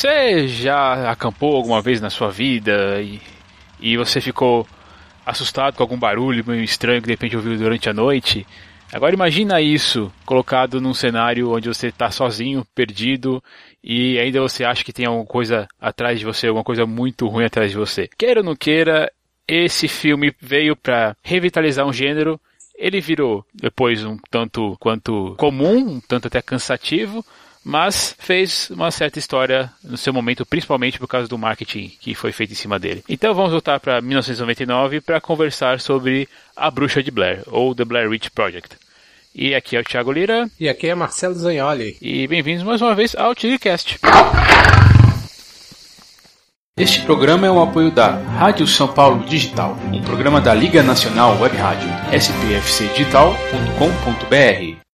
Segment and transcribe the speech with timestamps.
[0.00, 3.20] Você já acampou alguma vez na sua vida e,
[3.78, 4.66] e você ficou
[5.26, 8.46] assustado com algum barulho meio estranho que de repente ouviu durante a noite?
[8.90, 13.44] Agora imagina isso colocado num cenário onde você está sozinho, perdido
[13.84, 17.44] e ainda você acha que tem alguma coisa atrás de você, alguma coisa muito ruim
[17.44, 18.08] atrás de você.
[18.16, 19.12] Queira ou não queira,
[19.46, 22.40] esse filme veio para revitalizar um gênero.
[22.74, 27.22] Ele virou depois um tanto quanto comum, um tanto até cansativo,
[27.70, 32.32] mas fez uma certa história no seu momento, principalmente por causa do marketing que foi
[32.32, 33.04] feito em cima dele.
[33.08, 38.10] Então vamos voltar para 1999 para conversar sobre A Bruxa de Blair, ou The Blair
[38.10, 38.76] Witch Project.
[39.32, 40.50] E aqui é o Thiago Lira.
[40.58, 41.96] E aqui é Marcelo Zagnoli.
[42.02, 44.00] E bem-vindos mais uma vez ao TigCast.
[46.76, 51.40] Este programa é um apoio da Rádio São Paulo Digital, um programa da Liga Nacional
[51.40, 54.89] Web Rádio, spfcdigital.com.br.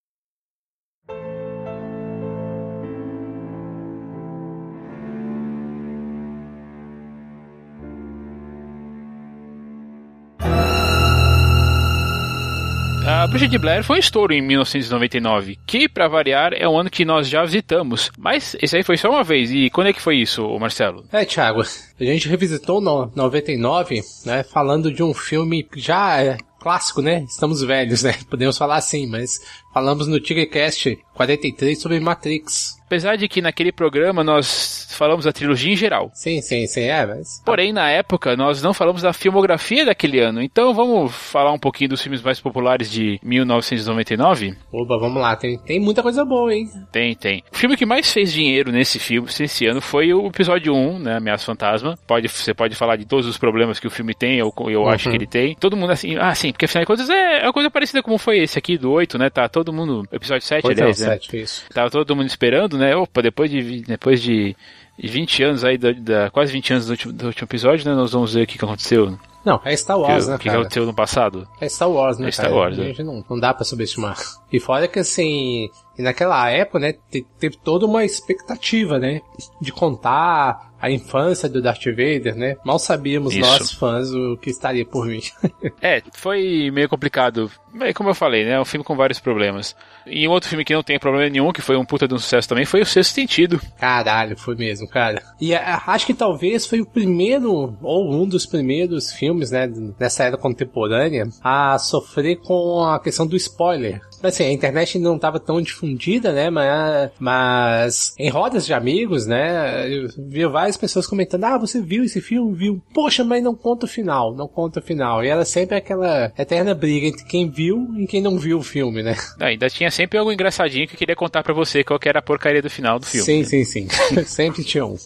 [13.37, 17.29] Bruxa Blair foi um estouro em 1999, que, para variar, é um ano que nós
[17.29, 18.11] já visitamos.
[18.17, 19.51] Mas esse aí foi só uma vez.
[19.51, 21.05] E quando é que foi isso, Marcelo?
[21.13, 27.03] É, Thiago, a gente revisitou no 99, né, falando de um filme já é clássico,
[27.03, 27.27] né?
[27.29, 28.15] Estamos velhos, né?
[28.31, 29.39] Podemos falar assim, mas
[29.73, 32.76] falamos no Tigercast 43 sobre Matrix.
[32.87, 36.11] Apesar de que naquele programa nós falamos da trilogia em geral.
[36.15, 37.43] Sim, sim, sim, é, mas...
[37.45, 40.41] Porém, na época, nós não falamos da filmografia daquele ano.
[40.41, 44.57] Então, vamos falar um pouquinho dos filmes mais populares de 1999?
[44.73, 45.37] Oba, vamos lá.
[45.37, 46.67] Tem, tem muita coisa boa, hein?
[46.91, 47.43] Tem, tem.
[47.53, 51.17] O filme que mais fez dinheiro nesse filme, nesse ano, foi o episódio 1, né?
[51.17, 51.99] Ameaça Fantasma.
[52.07, 54.89] Pode, você pode falar de todos os problemas que o filme tem, eu, eu uhum.
[54.89, 55.55] acho que ele tem.
[55.57, 58.17] Todo mundo assim, ah, sim, porque afinal de contas é, é uma coisa parecida como
[58.19, 59.29] foi esse aqui, do 8, né?
[59.29, 60.05] Tá todo mundo...
[60.13, 61.15] Episódio 7, Oito, aliás, não, né?
[61.15, 61.65] 7, isso.
[61.73, 62.95] Tava todo mundo esperando, né?
[62.97, 64.57] Opa, depois de, depois de
[64.99, 67.95] 20 anos aí, da, da quase 20 anos do último, do último episódio, né?
[67.95, 69.19] Nós vamos ver o que, que aconteceu.
[69.45, 70.61] Não, é Star Wars, que, né, O que cara?
[70.61, 71.47] aconteceu no passado.
[71.61, 72.57] É Star Wars, né, É Star cara?
[72.57, 73.03] Wars, é.
[73.05, 74.17] não, não dá pra subestimar.
[74.53, 79.21] E fora que, assim, e naquela época, né, te- teve toda uma expectativa, né,
[79.61, 82.55] de contar a infância do Darth Vader, né?
[82.65, 83.41] Mal sabíamos Isso.
[83.41, 85.23] nós, fãs, o que estaria por vir.
[85.81, 87.51] É, foi meio complicado.
[87.81, 88.53] É, como eu falei, né?
[88.53, 89.75] É um filme com vários problemas.
[90.07, 92.19] E um outro filme que não tem problema nenhum, que foi um puta de um
[92.19, 93.61] sucesso também, foi o Sexto Sentido.
[93.79, 95.23] Caralho, foi mesmo, cara.
[95.41, 100.25] E a- acho que talvez foi o primeiro, ou um dos primeiros filmes, né, nessa
[100.25, 104.01] era contemporânea, a sofrer com a questão do spoiler.
[104.23, 109.89] Assim, a internet não estava tão difundida, né, mas, mas em rodas de amigos, né,
[109.89, 112.57] eu vi várias pessoas comentando, ah, você viu esse filme?
[112.57, 112.83] Viu?
[112.93, 115.25] Poxa, mas não conta o final, não conta o final.
[115.25, 119.03] E era sempre aquela eterna briga entre quem viu e quem não viu o filme,
[119.03, 119.17] né?
[119.41, 122.23] Ainda tinha sempre algo engraçadinho que eu queria contar pra você qual que era a
[122.23, 123.25] porcaria do final do filme.
[123.25, 123.89] Sim, sim, sim.
[124.25, 124.97] sempre tinha um.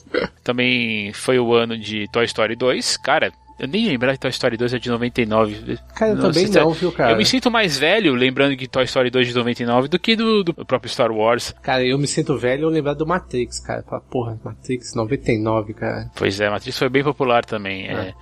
[0.43, 2.97] Também foi o ano de Toy Story 2.
[2.99, 5.79] Cara, eu nem lembrar que Toy Story 2 é de 99.
[5.95, 7.13] Cara, eu Nossa, também não, viu, cara?
[7.13, 10.17] Eu me sinto mais velho lembrando que Toy Story 2 é de 99 do que
[10.17, 11.55] do, do próprio Star Wars.
[11.61, 13.83] Cara, eu me sinto velho eu lembrar do Matrix, cara.
[13.83, 16.11] Fala, porra, Matrix 99, cara.
[16.17, 17.87] Pois é, Matrix foi bem popular também.
[17.87, 18.15] é.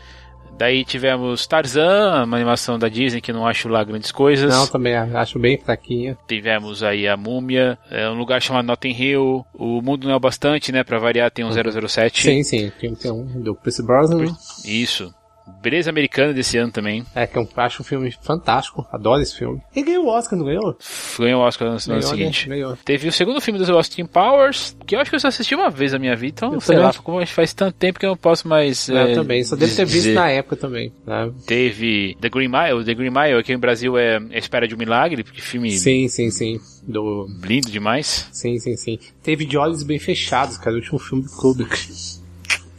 [0.59, 4.53] Daí tivemos Tarzan, uma animação da Disney que não acho lá grandes coisas.
[4.53, 6.19] Não, também acho bem fraquinha.
[6.27, 9.47] Tivemos aí a Múmia, é, um lugar chamado Notting Hill.
[9.55, 10.83] O Mundo Não é o Bastante, né?
[10.83, 12.23] Pra variar, tem um 007.
[12.25, 12.73] Sim, sim.
[12.81, 14.35] Tem, tem um do Chris Brosnan.
[14.65, 15.15] Isso.
[15.63, 17.05] Beleza Americana desse ano também.
[17.15, 18.87] É, que eu acho um filme fantástico.
[18.93, 19.61] Adoro esse filme.
[19.75, 20.77] Ele ganhou o Oscar, não ganhou?
[21.19, 22.03] Ganhou o Oscar no ano né?
[22.03, 22.49] seguinte.
[22.49, 22.77] Ganhou.
[22.85, 25.71] Teve o segundo filme dos Austin Powers, que eu acho que eu só assisti uma
[25.71, 26.93] vez na minha vida, então Eu sei também.
[26.93, 28.89] lá, como faz tanto tempo que eu não posso mais.
[28.89, 29.43] Eu é, também.
[29.45, 30.93] Só devo ter visto na época também.
[31.07, 31.31] Né?
[31.47, 34.79] Teve The Green Mile, The Green Mile aqui no Brasil é A Espera de um
[34.79, 36.61] Milagre, porque filme Sim, sim, sim.
[36.87, 37.27] Do...
[37.43, 38.29] lindo demais.
[38.33, 38.99] Sim, sim, sim.
[39.23, 40.75] Teve De Olhos Bem Fechados, cara.
[40.75, 42.18] O último filme do Kubrick.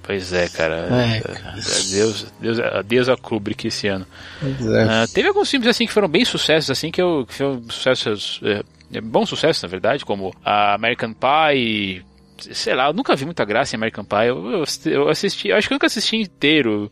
[0.09, 0.87] Pois é, cara.
[0.89, 1.21] É,
[1.59, 4.07] Adeus, Deus, adeus a Kubrick esse ano.
[4.41, 4.81] É.
[4.81, 7.27] Ah, teve alguns filmes assim que foram bem sucessos, assim, que eu.
[7.27, 8.41] Que foram sucessos.
[8.43, 8.63] É,
[8.97, 12.03] é, bom sucesso, na verdade, como a American Pie.
[12.39, 14.29] Sei lá, eu nunca vi muita graça em American Pie.
[14.29, 16.89] Eu, eu, eu assisti, eu acho que eu nunca assisti inteiro,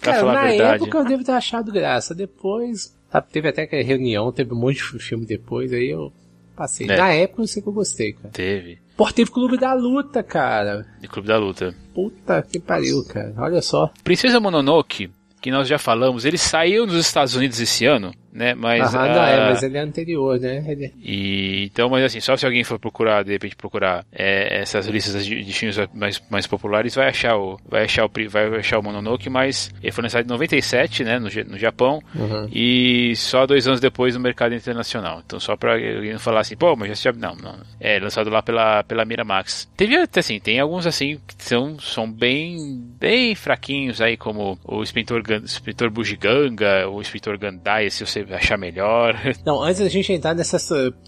[0.00, 0.84] pra Cara, falar na a verdade.
[0.84, 2.14] época eu devo ter achado graça.
[2.14, 6.12] Depois, sabe, teve até aquela reunião, teve um monte de filme depois, aí eu
[6.54, 6.88] passei.
[6.88, 6.96] É.
[6.96, 8.28] Na época eu sei que eu gostei, cara.
[8.28, 8.78] Teve.
[9.00, 10.84] Pô, teve Clube da Luta, cara.
[11.00, 11.74] De Clube da Luta.
[11.94, 13.32] Puta que pariu, cara.
[13.38, 13.90] Olha só.
[14.04, 15.10] Princesa Mononoke,
[15.40, 18.12] que nós já falamos, ele saiu nos Estados Unidos esse ano.
[18.32, 18.54] Né?
[18.54, 20.64] Mas, Aham, não, é, mas ele é anterior, né?
[20.66, 20.94] Ele...
[21.02, 25.24] E, então, mas assim, só se alguém for procurar, de repente procurar é, essas listas
[25.26, 28.82] de, de, filmes mais, mais populares, vai achar o vai achar o vai achar o
[28.82, 32.48] Mononoke, mas ele foi lançado em 97, né, no, no Japão, uhum.
[32.52, 35.22] e só dois anos depois no mercado internacional.
[35.24, 38.42] Então, só para alguém não falar assim, pô, mas já não, não, é lançado lá
[38.42, 39.68] pela pela Miramax.
[39.76, 42.56] Teve assim, tem alguns assim que são são bem
[42.98, 49.16] bem fraquinhos aí, como o Inspetor, Inspetor Bugiganga, o Inspetor Gandai, se você achar melhor.
[49.44, 50.58] Não, antes da gente entrar nessa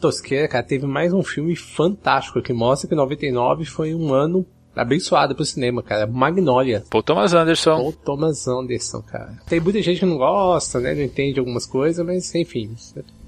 [0.00, 5.34] tosqueira, cara, teve mais um filme fantástico que mostra que 99 foi um ano abençoado
[5.34, 6.06] pro cinema, cara.
[6.06, 6.84] Magnolia.
[6.90, 7.76] Paul Thomas Anderson.
[7.76, 9.38] Paul Thomas Anderson, cara.
[9.46, 10.94] Tem muita gente que não gosta, né?
[10.94, 12.74] Não entende algumas coisas, mas enfim.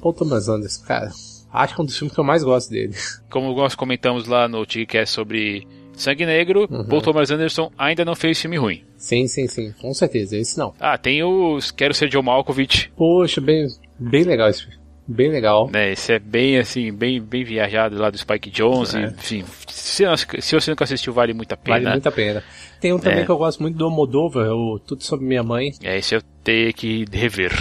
[0.00, 1.10] Paul Thomas Anderson, cara.
[1.52, 2.94] Acho que é um dos filmes que eu mais gosto dele.
[3.30, 6.84] Como nós comentamos lá no TikCast sobre Sangue Negro, uhum.
[6.84, 8.82] Paul Thomas Anderson ainda não fez filme ruim.
[8.96, 9.72] Sim, sim, sim.
[9.80, 10.74] Com certeza, esse não.
[10.80, 12.90] Ah, tem os Quero Ser John Malkovich.
[12.96, 13.66] Poxa, bem,
[13.98, 14.84] bem legal esse filme.
[15.06, 15.70] Bem legal.
[15.70, 18.94] Né, esse é bem assim, bem, bem viajado lá do Spike Jones.
[18.94, 19.04] É.
[19.04, 20.04] enfim, se,
[20.40, 21.78] se, você nunca assistiu, vale muito a pena.
[21.78, 22.42] Vale muito a pena.
[22.80, 23.24] Tem um também é.
[23.24, 25.72] que eu gosto muito do Moldova, o Tudo Sobre Minha Mãe.
[25.82, 27.52] É, esse eu tenho que rever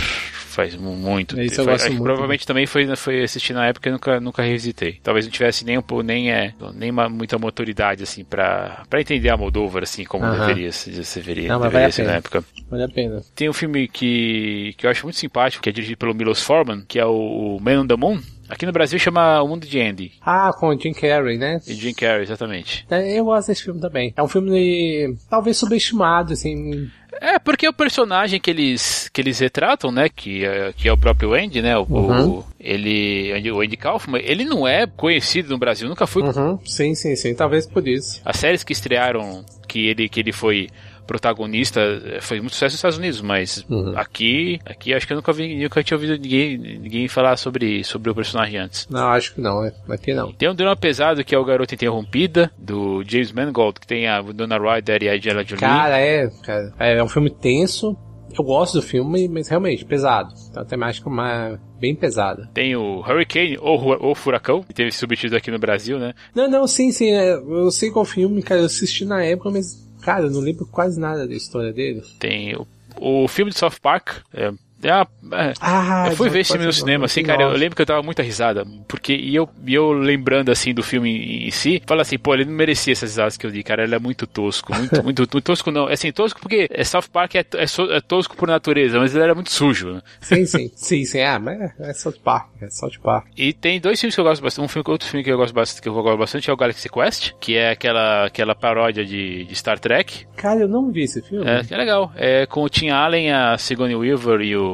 [0.56, 2.04] faz muito Isso eu gosto muito.
[2.04, 5.00] Provavelmente também foi, foi assistir na época e nunca, nunca revisitei.
[5.04, 9.30] Talvez não tivesse nem, um, nem, é, nem uma, muita maturidade, assim, pra, pra entender
[9.30, 10.40] a Moldova, assim, como uh -huh.
[10.40, 10.70] deveria,
[11.16, 12.44] deveria, não, deveria ser na época.
[12.70, 13.22] Vale a pena.
[13.36, 16.84] Tem um filme que, que eu acho muito simpático, que é dirigido pelo Milos Forman,
[16.88, 18.20] que é o Man on the Moon.
[18.50, 20.12] Aqui no Brasil chama O Mundo de Andy.
[20.22, 21.60] Ah, com o Jim Carrey, né?
[21.66, 22.86] E Jim Carrey, exatamente.
[22.90, 24.14] É, eu gosto desse filme também.
[24.16, 26.90] É um filme talvez subestimado, assim.
[27.22, 30.98] É, porque o personagem que eles, que eles retratam, né, que é, que é o
[30.98, 32.30] próprio Andy, né, o, uhum.
[32.30, 36.24] o ele, o Andy Kaufman, ele não é conhecido no Brasil, nunca foi.
[36.24, 36.58] Uhum.
[36.66, 38.22] Sim, sim, sim, talvez por isso.
[38.24, 40.70] As séries que estrearam, que ele, que ele foi
[41.06, 43.94] protagonista eh, foi muito sucesso nos Estados Unidos, mas uhum.
[43.96, 48.10] aqui, aqui acho que eu nunca vi, nunca tinha ouvido ninguém, ninguém falar sobre, sobre
[48.10, 48.88] o personagem antes.
[48.90, 50.32] Não, acho que não, é, aqui não.
[50.32, 54.22] Tem um drama pesado que é o Garoto Interrompida, do James Mangold, que tem a
[54.22, 55.60] Donna Ryder e a Angela Jolie.
[55.60, 57.98] Cara, é, cara, é um filme tenso,
[58.38, 60.34] eu gosto do filme, mas realmente, pesado.
[60.50, 62.50] Então a temática é uma, bem pesada.
[62.54, 66.14] Tem o Hurricane, ou, ou Furacão, que teve subtido aqui no Brasil, né?
[66.34, 67.12] Não, não, sim, sim.
[67.12, 68.62] É, eu sei qual filme, cara.
[68.62, 72.04] Eu assisti na época, mas Cara, eu não lembro quase nada da história dele.
[72.20, 72.68] Tem o,
[73.00, 74.52] o filme de South Park, é,
[74.84, 77.82] é, é, ah, eu fui ver esse filme no cinema, assim, cara, eu, lembro que
[77.82, 81.82] eu tava muita risada, porque, e eu, e eu lembrando, assim, do filme em si,
[81.86, 84.28] fala assim, pô, ele não merecia essas risadas que eu dei, cara, ele é muito
[84.28, 87.96] tosco, muito, muito, muito tosco não, é assim, tosco porque é South Park é, é,
[87.96, 90.02] é, tosco por natureza, mas ele era muito sujo, né?
[90.20, 93.28] Sim, sim, sim, sim, ah, mas é South Park, é South Park.
[93.38, 95.54] E tem dois filmes que eu gosto bastante, um filme, outro filme que eu gosto
[95.54, 99.46] bastante, que eu gosto bastante é o Galaxy Quest, que é aquela, aquela paródia de,
[99.46, 100.26] de Star Trek.
[100.36, 101.46] Cara, eu não vi esse filme.
[101.50, 104.73] É, é legal, é com o Tim Allen, a Sigourney Weaver e o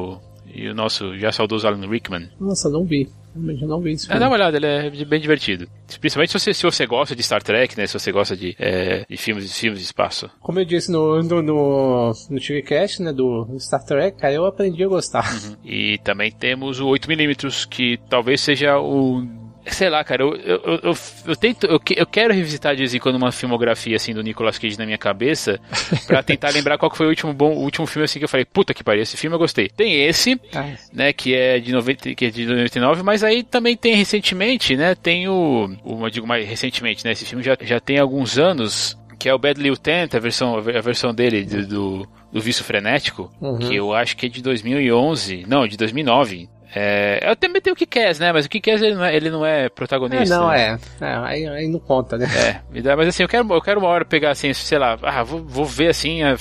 [0.52, 2.28] e o nosso já saudoso Alan Rickman.
[2.40, 3.08] Nossa, não vi.
[3.34, 4.12] Realmente não vi isso.
[4.12, 5.68] É, dá uma olhada, ele é bem divertido.
[6.00, 7.86] Principalmente se você, se você gosta de Star Trek, né?
[7.86, 10.28] Se você gosta de, é, de filmes, de filmes de espaço.
[10.40, 13.12] Como eu disse no, no, no, no TVCast, né?
[13.12, 15.32] Do Star Trek, cara, eu aprendi a gostar.
[15.32, 15.56] Uhum.
[15.64, 19.24] E também temos o 8mm, que talvez seja o
[19.70, 20.94] Sei lá, cara, eu, eu, eu,
[21.26, 21.66] eu, tento.
[21.66, 24.84] Eu, eu quero revisitar de vez em quando uma filmografia assim do Nicolas Cage na
[24.84, 25.60] minha cabeça
[26.06, 28.44] para tentar lembrar qual foi o último bom, o último filme assim que eu falei,
[28.44, 29.68] puta que pariu, esse filme eu gostei.
[29.68, 30.72] Tem esse, ah.
[30.92, 34.94] né, que é de 90, que é de 99, mas aí também tem recentemente, né,
[34.94, 38.98] tem o, o eu digo mais recentemente, né, esse filme já, já tem alguns anos
[39.20, 43.30] que é o Bad Lieutenant, a versão, a versão dele do, do, do Vício Frenético,
[43.38, 43.58] uhum.
[43.58, 46.48] que eu acho que é de 2011, não, de 2009.
[46.74, 48.32] É, eu também tenho o Kikaz, né?
[48.32, 50.34] Mas o Kikaz ele não é, ele não é protagonista.
[50.34, 50.78] É, não, né?
[51.00, 51.04] é.
[51.04, 52.26] é aí, aí, não conta, né?
[52.72, 55.42] É, mas assim, eu quero, eu quero uma hora pegar assim, sei lá, ah, vou,
[55.42, 56.36] vou ver assim a,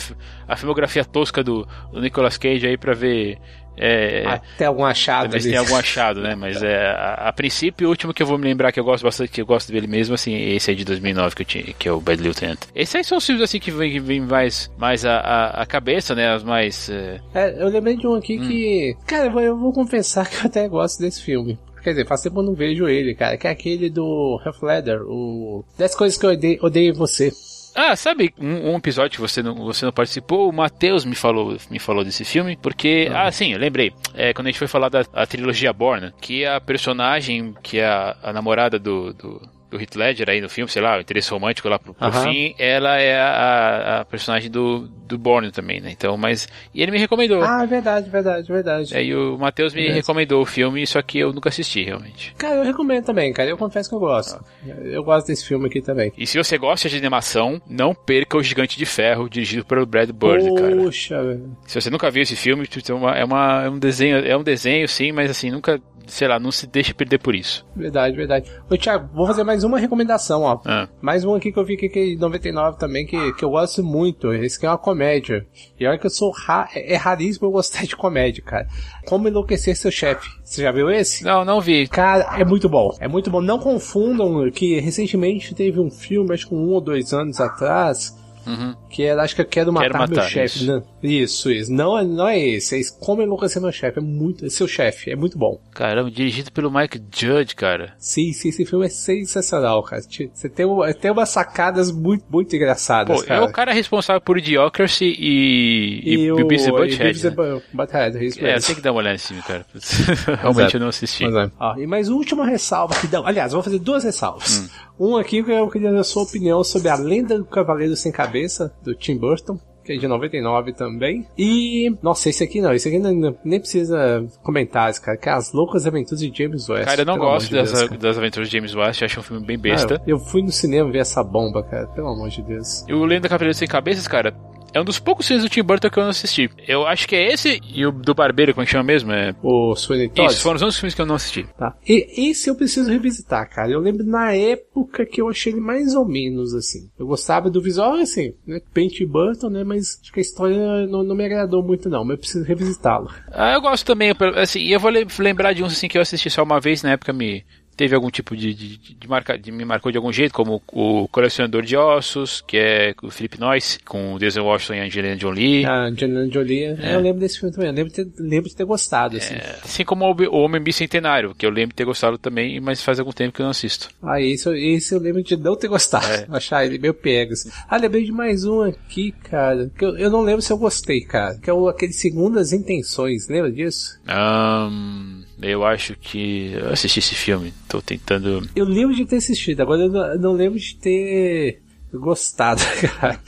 [0.47, 3.39] a filmografia tosca do, do Nicolas Cage aí pra ver
[3.79, 5.23] é, Até algum achado.
[5.23, 6.35] Talvez tenha algum achado, né?
[6.35, 9.03] Mas é, a, a, princípio, o último que eu vou me lembrar que eu gosto
[9.03, 11.87] bastante, que eu gosto dele mesmo, assim, esse aí de 2009, que, eu tinha, que
[11.87, 12.59] é o Bad Lieutenant.
[12.75, 16.13] Esses aí são os filmes, assim, que vem, vem mais, mais a, a, a cabeça,
[16.13, 16.35] né?
[16.35, 16.89] Os mais...
[16.89, 17.21] É...
[17.33, 17.63] é...
[17.63, 18.47] eu lembrei de um aqui hum.
[18.47, 18.97] que...
[19.07, 21.57] Cara, eu vou, eu vou confessar que eu até gosto desse filme.
[21.81, 23.37] Quer dizer, faz tempo que eu não vejo ele, cara.
[23.37, 27.31] Que é aquele do Half Leather, o 10 coisas que eu odeio, odeio você.
[27.75, 30.49] Ah, sabe um, um, episódio que você não, você não participou?
[30.49, 33.09] O Matheus me falou, me falou desse filme, porque.
[33.11, 33.93] Ah, ah sim, eu lembrei.
[34.13, 38.17] É, quando a gente foi falar da trilogia Born, que a personagem, que é a,
[38.23, 41.69] a namorada do, do do Heath Ledger aí no filme, sei lá, o interesse romântico
[41.69, 45.91] lá pro, pro fim, ela é a, a, personagem do, do Bourne também, né?
[45.91, 46.47] Então, mas.
[46.73, 47.43] E ele me recomendou.
[47.43, 48.97] Ah, verdade, verdade, verdade.
[48.97, 49.99] Aí o Matheus me verdade.
[49.99, 52.33] recomendou o filme, só que eu nunca assisti, realmente.
[52.37, 53.49] Cara, eu recomendo também, cara.
[53.49, 54.43] Eu confesso que eu gosto.
[54.65, 56.11] Eu gosto desse filme aqui também.
[56.17, 60.09] E se você gosta de animação, não perca o Gigante de Ferro, dirigido pelo Brad
[60.09, 60.75] Bird, Poxa, cara.
[60.75, 61.57] Poxa, velho.
[61.67, 64.43] Se você nunca viu esse filme, é, uma, é, uma, é um desenho, é um
[64.43, 67.65] desenho sim, mas assim, nunca sei lá, não se deixe perder por isso.
[67.75, 68.51] Verdade, verdade.
[68.69, 70.59] Ô, Thiago, vou fazer mais uma recomendação, ó.
[70.65, 70.87] Ah.
[71.01, 74.33] Mais um aqui que eu vi aqui em 99 também, que, que eu gosto muito.
[74.33, 75.45] Esse aqui é uma comédia.
[75.79, 78.67] E olha que eu sou ra é raríssimo eu gostar de comédia, cara.
[79.05, 80.29] Como enlouquecer seu chefe.
[80.43, 81.23] Você já viu esse?
[81.23, 81.87] Não, não vi.
[81.87, 82.95] Cara, é muito bom.
[82.99, 83.41] É muito bom.
[83.41, 88.17] Não confundam que recentemente teve um filme, acho que um ou dois anos atrás,
[88.49, 88.75] Uhum.
[88.89, 90.63] Que era, acho que eu quero matar, quero matar meu chefe.
[90.63, 90.83] Isso.
[91.01, 91.71] Isso, isso.
[91.71, 92.79] Não, não é esse.
[92.79, 93.99] É como enlouquecer meu chefe.
[93.99, 94.45] É muito.
[94.45, 95.11] É seu chefe.
[95.11, 95.59] É muito bom.
[95.71, 97.93] Caramba, dirigido pelo Mike Judge, cara.
[97.97, 98.49] Sim, sim.
[98.49, 100.01] Esse filme é sensacional, cara.
[100.01, 100.65] Você tem,
[100.99, 103.21] tem umas sacadas muito, muito engraçadas.
[103.21, 103.45] Pô, cara.
[103.45, 106.01] é o cara responsável por Idiocracy e.
[106.03, 107.23] E, e o Beavis and Butthead.
[107.23, 107.61] Né?
[107.73, 108.57] Butthead, é isso mesmo.
[108.57, 109.65] É, tem que dar uma olhada nesse filme, cara.
[110.41, 111.25] Realmente eu não assisti.
[111.25, 111.51] É.
[111.59, 113.21] Ah, e mais última ressalva que dá.
[113.23, 114.59] Aliás, vou fazer duas ressalvas.
[114.59, 114.89] Hum.
[115.11, 118.73] Um aqui que eu queria a sua opinião sobre a lenda do Cavaleiro Sem Cabeça,
[118.83, 119.57] do Tim Burton
[119.89, 121.25] que é de 99 também.
[121.37, 125.51] E, nossa, esse aqui não, esse aqui não, nem precisa comentários, cara, que é As
[125.51, 126.85] Loucas Aventuras de James West.
[126.85, 129.45] Cara, eu não gosto de das, Deus, das aventuras de James West, acho um filme
[129.45, 129.95] bem besta.
[129.95, 132.85] Ah, eu, eu, fui no cinema ver essa bomba, cara, pelo amor de Deus.
[132.87, 134.33] E o Lenda do Cavaleiro Sem Cabeças, cara,
[134.73, 136.49] é um dos poucos filmes do Tim Burton que eu não assisti.
[136.67, 139.11] Eu acho que é esse e o do Barbeiro, como é que chama mesmo?
[139.11, 139.35] É...
[139.41, 140.31] O Sweeney Todd?
[140.31, 141.45] Isso, foram os únicos filmes que eu não assisti.
[141.57, 141.75] Tá.
[141.87, 143.71] E esse eu preciso revisitar, cara.
[143.71, 146.89] Eu lembro na época que eu achei ele mais ou menos assim.
[146.97, 148.59] Eu gostava do visual, assim, né?
[148.89, 149.63] Tim Burton, né?
[149.63, 153.09] Mas acho que a história não, não me agradou muito não, mas eu preciso revisitá-lo.
[153.31, 156.29] Ah, eu gosto também, assim, e eu vou lembrar de uns assim que eu assisti
[156.29, 157.43] só uma vez, na época me
[157.79, 161.07] teve algum tipo de, de, de, marca, de me marcou de algum jeito, como o
[161.07, 165.17] Colecionador de Ossos, que é o Philip Noyce, com o Denzel Washington e a Angelina
[165.17, 165.65] Jolie.
[165.65, 166.95] Ah, Angelina Jolie, é.
[166.95, 169.33] eu lembro desse filme também, eu lembro de ter, lembro de ter gostado, assim.
[169.33, 172.99] É, assim como o Homem Bicentenário, que eu lembro de ter gostado também, mas faz
[172.99, 173.87] algum tempo que eu não assisto.
[174.03, 176.25] Ah, esse, esse eu lembro de não ter gostado, é.
[176.35, 177.49] achar ele meio pego, assim.
[177.69, 180.99] Ah, lembrei de mais um aqui, cara, que eu, eu não lembro se eu gostei,
[180.99, 183.97] cara, que é o, aquele Segundas Intenções, lembra disso?
[184.05, 185.18] Um...
[185.41, 187.53] Eu acho que eu assisti esse filme.
[187.67, 188.47] Tô tentando.
[188.55, 191.61] Eu lembro de ter assistido, agora eu não, eu não lembro de ter
[191.93, 193.19] gostado, cara.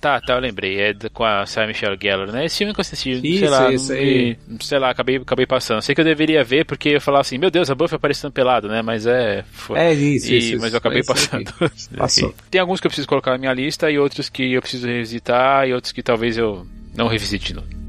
[0.00, 0.80] Tá, tá, eu lembrei.
[0.80, 2.46] É com a Sarah Michelle Gellar, né?
[2.46, 4.38] Esse filme que eu assisti, isso, sei lá, isso aí.
[4.60, 5.82] sei lá, acabei, acabei passando.
[5.82, 8.66] Sei que eu deveria ver porque eu falava assim, meu Deus, a Buffy aparecendo pelado,
[8.66, 8.80] né?
[8.80, 9.44] Mas é.
[9.52, 9.78] Foi.
[9.78, 10.58] É isso, e, isso.
[10.58, 11.52] Mas eu acabei passando.
[11.98, 12.34] Passou.
[12.50, 15.68] Tem alguns que eu preciso colocar na minha lista e outros que eu preciso revisitar
[15.68, 16.66] e outros que talvez eu
[16.96, 17.79] não revisite de novo.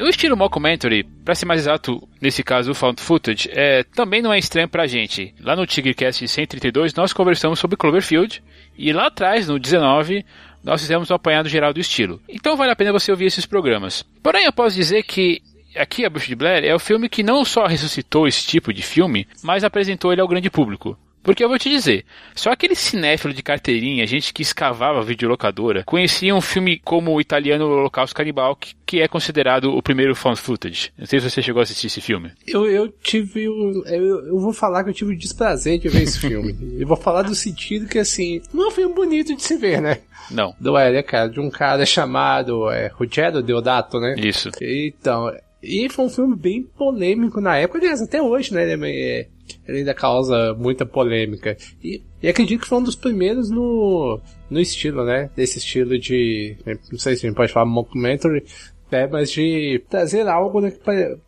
[0.00, 4.32] O estilo mockumentary, para ser mais exato, nesse caso o found footage, é, também não
[4.32, 5.32] é estranho pra gente.
[5.40, 8.42] Lá no Tigrecast 132 nós conversamos sobre Cloverfield
[8.76, 10.24] e lá atrás, no 19,
[10.64, 12.20] nós fizemos um apanhado geral do estilo.
[12.28, 14.04] Então vale a pena você ouvir esses programas.
[14.22, 15.40] Porém, eu posso dizer que
[15.76, 18.82] aqui a Bruxa de Blair é o filme que não só ressuscitou esse tipo de
[18.82, 20.98] filme, mas apresentou ele ao grande público.
[21.24, 22.04] Porque eu vou te dizer,
[22.34, 27.20] só aquele cinéfilo de carteirinha, gente que escavava a videolocadora, conhecia um filme como o
[27.20, 30.92] italiano Holocausto Canibal, que, que é considerado o primeiro found footage.
[30.98, 32.30] Não sei se você chegou a assistir esse filme.
[32.46, 36.02] Eu, eu tive o, eu, eu vou falar que eu tive o desprazer de ver
[36.02, 36.54] esse filme.
[36.78, 39.80] eu vou falar do sentido que, assim, não é um filme bonito de se ver,
[39.80, 40.00] né?
[40.30, 40.54] Não.
[40.60, 44.14] Do é, cara, de um cara chamado é, Ruggero Deodato, né?
[44.18, 44.50] Isso.
[44.60, 48.74] Então, e foi um filme bem polêmico na época, aliás, até hoje, né?
[48.84, 49.26] É,
[49.66, 51.56] ele ainda causa muita polêmica.
[51.82, 54.20] E, e, acredito que foi um dos primeiros no,
[54.50, 55.30] no estilo, né?
[55.34, 56.56] Desse estilo de.
[56.90, 58.44] Não sei se a gente pode falar mockumentary,
[58.90, 59.06] né?
[59.10, 60.72] Mas de trazer algo né,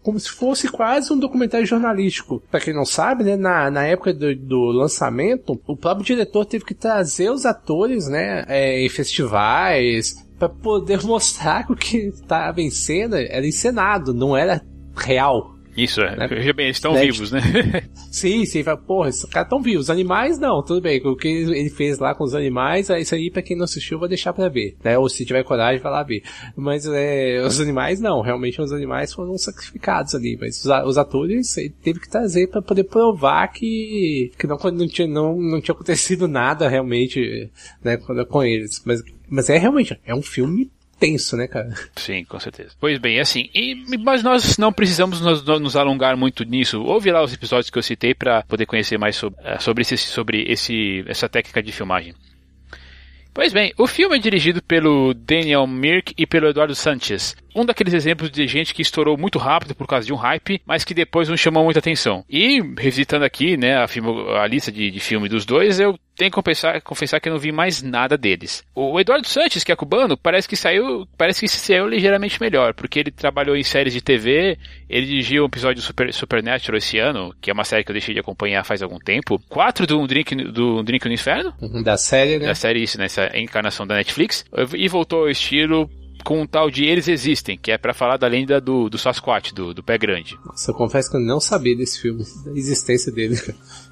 [0.03, 2.43] como se fosse quase um documentário jornalístico.
[2.51, 3.37] Para quem não sabe, né?
[3.37, 8.45] Na, na época do, do, lançamento, o próprio diretor teve que trazer os atores, né?
[8.49, 10.15] É, em festivais.
[10.39, 14.63] para poder mostrar que o que estava em cena era encenado, não era
[14.95, 15.56] real.
[15.77, 16.17] Isso, é.
[16.17, 16.27] Né?
[16.27, 17.03] Veja bem, eles estão né?
[17.03, 17.41] vivos, né?
[18.11, 18.65] sim, sim.
[18.87, 19.85] Porra, esses caras estão vivos.
[19.85, 21.01] Os animais, não, tudo bem.
[21.05, 23.97] O que ele fez lá com os animais, é isso aí, pra quem não assistiu,
[23.97, 24.77] eu vou deixar pra ver.
[24.83, 24.99] Né?
[24.99, 26.23] Ou se tiver coragem, vai lá ver.
[26.57, 28.23] Mas é, os animais, não.
[28.23, 30.39] Realmente, os animais foram sacrificados ali.
[30.41, 34.89] Mas os, os atores, ele teve que trazer pra poder provar que, que não, não,
[34.89, 37.51] tinha, não, não tinha acontecido nada realmente
[37.85, 38.83] né, com eles.
[38.85, 41.73] Mas, mas é realmente, é um filme tenso, né, cara?
[41.97, 42.71] Sim, com certeza.
[42.81, 46.83] Pois bem, assim, e, mas nós não precisamos nos, nos, alongar muito nisso.
[46.83, 49.97] Ouve lá os episódios que eu citei para poder conhecer mais sobre, eh, sobre, esse,
[49.97, 52.15] sobre esse, essa técnica de filmagem.
[53.37, 57.37] Pois bem, o filme é dirigido pelo Daniel Mirk e pelo Eduardo Sanchez.
[57.55, 60.85] Um daqueles exemplos de gente que estourou muito rápido por causa de um hype, mas
[60.85, 62.25] que depois não chamou muita atenção.
[62.31, 63.87] E, revisitando aqui, né, a,
[64.43, 67.39] a lista de, de filme dos dois, eu tenho que confessar, confessar que eu não
[67.39, 68.65] vi mais nada deles.
[68.75, 73.01] O Eduardo Sanches, que é cubano, parece que saiu, parece que saiu ligeiramente melhor, porque
[73.01, 74.59] ele trabalhou em séries de TV,
[74.89, 78.15] ele dirigiu um episódio Super, Supernatural esse ano, que é uma série que eu deixei
[78.15, 79.41] de acompanhar faz algum tempo.
[79.49, 81.53] Quatro do Um Drink, do um Drink no Inferno.
[81.85, 82.47] Da série, né?
[82.47, 84.45] Da série, isso, nessa encarnação da Netflix.
[84.75, 85.91] E voltou ao estilo
[86.27, 89.55] com um tal de Eles Existem, que é para falar da lenda do, do Sasquatch,
[89.55, 90.37] do, do pé grande.
[90.45, 93.37] Nossa, eu confesso que eu não sabia desse filme, da existência dele.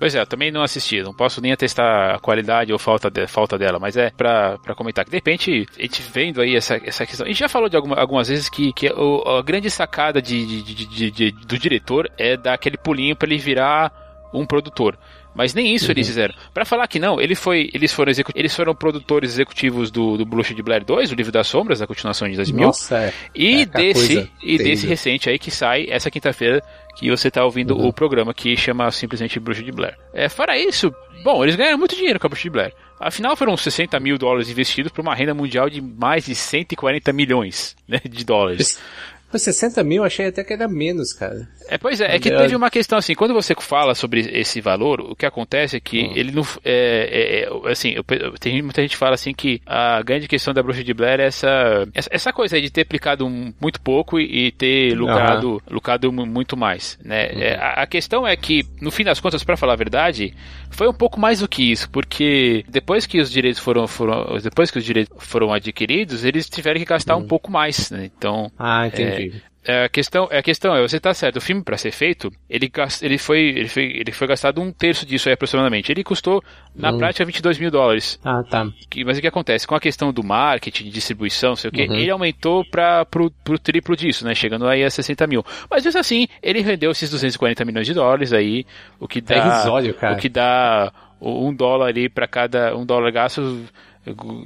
[0.01, 3.29] Pois é, eu também não assisti, não posso nem atestar a qualidade ou falta, de,
[3.29, 6.75] falta dela, mas é pra, pra comentar que de repente, a gente vendo aí essa,
[6.85, 9.71] essa questão, a gente já falou de alguma, algumas vezes que, que o, a grande
[9.71, 13.93] sacada de, de, de, do diretor é dar aquele pulinho para ele virar
[14.35, 14.99] um produtor.
[15.35, 15.93] Mas nem isso uhum.
[15.93, 16.35] eles fizeram.
[16.53, 20.55] Para falar que não, ele foi, eles foram eles foram produtores executivos do, do Bruxa
[20.55, 22.67] de Blair 2, o livro das sombras, a continuação de 2000.
[22.67, 23.13] Nossa, é.
[23.35, 26.63] E é desse e desse recente aí que sai essa quinta-feira
[26.97, 27.89] que você tá ouvindo uhum.
[27.89, 29.97] o programa que chama simplesmente Bruxa de Blair.
[30.13, 32.73] É, fora isso, bom, eles ganharam muito dinheiro com a Bruxa de Blair.
[33.01, 37.77] Afinal, foram 60 mil dólares investidos para uma renda mundial de mais de 140 milhões
[37.89, 38.79] né, de dólares.
[39.35, 41.49] Por 60 mil, achei até que era menos, cara.
[41.69, 45.01] É, pois é, é que teve uma questão assim, quando você fala sobre esse valor,
[45.01, 46.13] o que acontece é que hum.
[46.15, 46.45] ele não.
[46.65, 48.05] É, é, é assim, eu,
[48.39, 51.27] tem muita gente que fala assim que a grande questão da bruxa de Blair é
[51.27, 55.61] essa, essa coisa de ter aplicado muito pouco e, ter lucrado, uhum.
[55.69, 56.97] lucrado muito mais.
[57.03, 57.33] Né?
[57.33, 57.41] Uhum.
[57.41, 60.33] É, a, a, questão é que, no fim das contas, para falar a verdade,
[60.71, 64.71] foi um pouco mais do que isso, porque depois que os direitos foram, foram depois
[64.71, 67.23] que os direitos foram adquiridos, eles tiveram que gastar uhum.
[67.23, 67.91] um pouco mais.
[67.91, 68.11] Né?
[68.17, 68.49] Então.
[68.57, 69.24] Ah, entendi.
[69.24, 69.24] É,
[69.67, 73.17] a questão, a questão é, você tá certo, o filme para ser feito, ele, ele,
[73.17, 75.91] foi, ele, foi, ele foi gastado um terço disso aí aproximadamente.
[75.91, 76.43] Ele custou,
[76.75, 76.99] na hum.
[76.99, 78.21] prática, 22 mil dólares.
[78.23, 78.67] Ah, tá.
[78.91, 79.67] Que, mas o que acontece?
[79.67, 81.95] Com a questão do marketing, distribuição, sei o quê, uhum.
[81.95, 84.35] ele aumentou para pro, pro triplo disso, né?
[84.35, 85.43] Chegando aí a 60 mil.
[85.71, 88.67] Mas mesmo assim, ele rendeu esses 240 milhões de dólares aí,
[89.01, 89.35] o que dá.
[89.35, 90.15] É risório, cara.
[90.15, 93.65] O que dá um dólar ali para cada um dólar gasto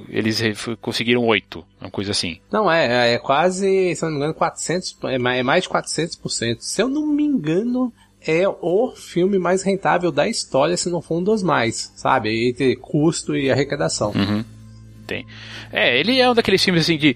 [0.07, 0.41] eles
[0.81, 2.39] conseguiram 8, uma coisa assim.
[2.51, 6.57] Não, é, é quase, se não me engano, 400, é, é mais de 400%.
[6.59, 7.91] Se eu não me engano,
[8.25, 12.49] é o filme mais rentável da história, se não for um dos mais, sabe?
[12.49, 14.11] Entre custo e arrecadação.
[14.15, 14.43] Uhum.
[15.05, 15.25] Tem.
[15.71, 17.15] É, ele é um daqueles filmes assim de.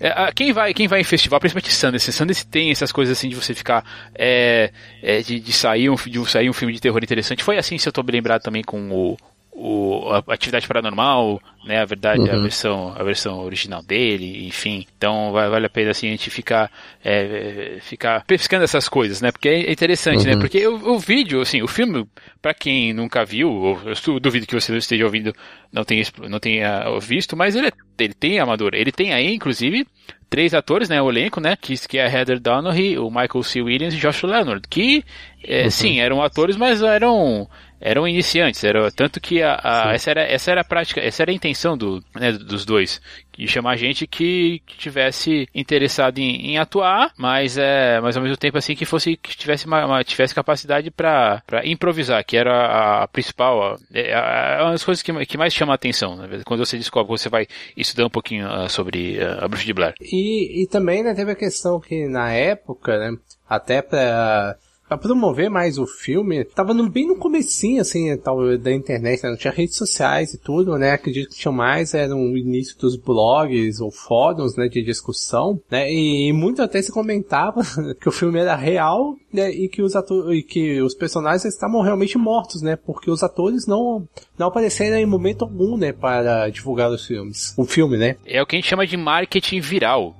[0.00, 3.34] É, quem vai, quem vai em festival, principalmente Sundance, Sundance tem essas coisas assim de
[3.34, 4.70] você ficar é,
[5.02, 7.42] é, de, de, sair um, de sair um filme de terror interessante.
[7.42, 9.16] Foi assim, se eu tô bem lembrado também com o
[9.60, 12.32] o, a atividade paranormal, né, a verdade, uhum.
[12.32, 14.86] a versão a versão original dele, enfim.
[14.96, 16.70] Então vale a pena assim a gente ficar
[17.04, 19.32] é, ficar pescando essas coisas, né?
[19.32, 20.32] Porque é interessante, né?
[20.32, 20.38] uhum.
[20.38, 20.40] né?
[20.40, 22.06] Porque o, o, vídeo, assim, o filme,
[22.40, 25.34] para quem nunca viu, ou eu duvido que você esteja ouvindo,
[25.72, 29.84] não tenha não tenha visto, mas ele, é, ele tem amador, ele tem aí inclusive
[30.30, 33.62] três atores, né, o elenco, né, que, que é Heather Donahue, o Michael C.
[33.62, 35.02] Williams e Josh Leonard, que,
[35.42, 35.70] é, uhum.
[35.70, 37.48] sim, eram atores, mas eram
[37.80, 41.30] eram iniciantes, era tanto que a, a essa era essa era a prática, essa era
[41.30, 43.00] a intenção do, né, dos dois,
[43.36, 48.36] de chamar gente que, que tivesse interessado em, em, atuar, mas é, mas ao mesmo
[48.36, 53.02] tempo assim que fosse que tivesse uma, uma tivesse capacidade para improvisar, que era a,
[53.04, 56.40] a principal, é, é, uma das coisas que, que mais chama a atenção, né?
[56.44, 59.94] quando você descobre, você vai estudar um pouquinho uh, sobre uh, a bruxa de Blair.
[60.00, 63.16] E, e também né, teve a questão que na época, né,
[63.48, 64.56] até para
[64.88, 69.30] Pra promover mais o filme, tava no, bem no comecinho, assim, tal, da internet, né?
[69.30, 70.92] Não tinha redes sociais e tudo, né?
[70.92, 74.66] Acredito que tinha mais, era o início dos blogs ou fóruns, né?
[74.66, 75.92] De discussão, né?
[75.92, 77.60] E, e muito até se comentava
[78.00, 79.50] que o filme era real, né?
[79.50, 82.76] E que os atores, que os personagens estavam realmente mortos, né?
[82.76, 85.92] Porque os atores não, não apareceram em momento algum, né?
[85.92, 87.52] Para divulgar os filmes.
[87.56, 88.16] O filme, né?
[88.24, 90.16] É o que a gente chama de marketing viral.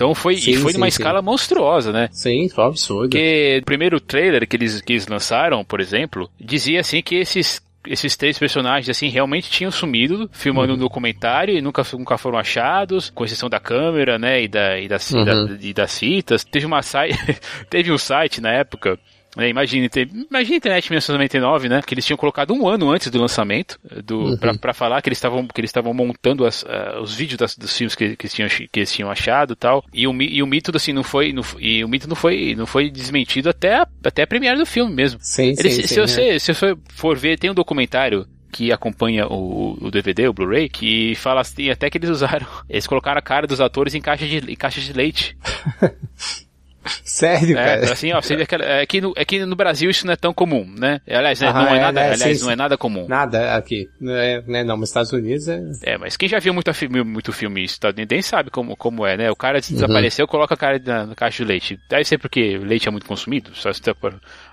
[0.00, 0.96] Então foi, sim, e foi sim, numa sim.
[0.98, 2.08] escala monstruosa, né?
[2.10, 3.10] Sim, foi absurdo.
[3.10, 7.60] Porque o primeiro trailer que eles, que eles lançaram, por exemplo, dizia assim que esses
[7.86, 10.78] esses três personagens assim realmente tinham sumido filmando uhum.
[10.78, 14.86] um documentário e nunca, nunca foram achados, com exceção da câmera, né, e, da, e,
[14.86, 15.24] das, uhum.
[15.24, 16.44] da, e das fitas.
[16.44, 17.18] Teve uma site,
[17.68, 18.98] teve um site na época
[19.36, 19.88] é, imagina,
[20.28, 21.82] imagina a internet em 1999, né?
[21.86, 24.36] Que eles tinham colocado um ano antes do lançamento, do, uhum.
[24.36, 27.56] pra, pra falar que eles estavam que eles estavam montando as, uh, os vídeos das,
[27.56, 29.84] dos filmes que, que, eles tinham, que eles tinham achado tal.
[29.92, 31.32] E o, e o mito, assim, não foi.
[31.32, 34.66] Não, e o mito não foi, não foi desmentido até a, até a premiere do
[34.66, 35.20] filme mesmo.
[35.22, 39.28] Sim, eles, sim, se, sim, você, se você for ver, tem um documentário que acompanha
[39.28, 43.22] o, o DVD, o Blu-ray, que fala assim, até que eles usaram, eles colocaram a
[43.22, 45.36] cara dos atores em caixas de, em caixas de leite.
[47.04, 47.92] Sério, é, cara?
[47.92, 50.32] Assim, ó, seria aquela, é, que no, é que no Brasil isso não é tão
[50.32, 51.00] comum, né?
[51.08, 53.06] Aliás, né, não, é, é nada, né, aliás sim, não é nada comum.
[53.08, 53.88] Nada aqui.
[54.00, 55.60] Não é, né, não, nos Estados Unidos é...
[55.82, 59.30] É, mas quem já viu muito filme, muito filme estadunidense sabe como, como é, né?
[59.30, 59.74] O cara uhum.
[59.74, 61.78] desapareceu, coloca a cara na, na, caixa de leite.
[61.88, 63.82] Deve ser porque leite é muito consumido, só se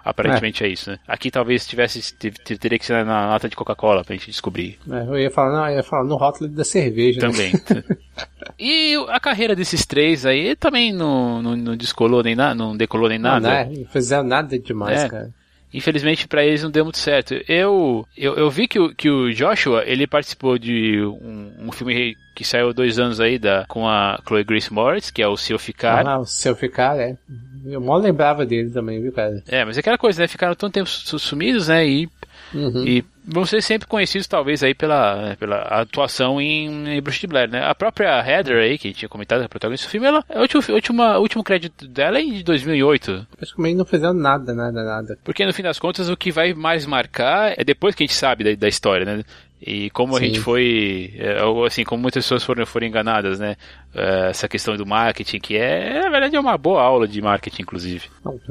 [0.10, 0.68] aparentemente é.
[0.68, 1.00] é isso, né?
[1.08, 4.78] Aqui talvez tivesse, teria que ser na lata de Coca-Cola pra gente descobrir.
[4.90, 7.22] É, eu ia falar, não, eu ia falar no rótulo da cerveja.
[7.22, 7.28] Né?
[7.28, 7.54] Também.
[7.54, 7.84] Né?
[8.58, 13.10] e a carreira desses três aí também não, não, não descolou nem nada, não decolou
[13.10, 13.40] nem nada.
[13.40, 13.80] Não, né?
[13.80, 15.10] não fizeram nada demais, é.
[15.10, 15.30] cara.
[15.74, 17.36] Infelizmente para eles não deu muito certo.
[17.48, 22.16] Eu, eu, eu vi que o, que o Joshua ele participou de um, um filme
[22.34, 25.60] que saiu dois anos aí da, com a Chloe Grace Moritz, que é o Seu
[25.60, 26.08] Ficar.
[26.08, 27.18] Ah, o Seu Ficar, é.
[27.66, 29.44] Eu mal lembrava dele também, viu, cara?
[29.48, 30.28] É, mas é aquela coisa, né?
[30.28, 31.88] Ficaram tanto tempo sumidos, né?
[31.88, 32.10] E,
[32.54, 32.86] uhum.
[32.86, 37.50] e vão ser sempre conhecidos, talvez, aí pela, pela atuação em, em Bruce de Blair,
[37.50, 37.64] né?
[37.64, 41.18] A própria Heather aí, que tinha comentado, a protagonista do filme, ela, o último, última,
[41.20, 43.28] último crédito dela é de 2008.
[43.36, 45.18] Praticamente não fizeram nada, nada, nada.
[45.24, 48.16] Porque no fim das contas, o que vai mais marcar é depois que a gente
[48.16, 49.24] sabe da, da história, né?
[49.62, 50.24] E como Sim.
[50.24, 53.56] a gente foi, é, assim, como muitas pessoas foram, foram enganadas, né?
[53.94, 57.64] É, essa questão do marketing, que é, na verdade, é uma boa aula de marketing,
[57.64, 58.06] inclusive.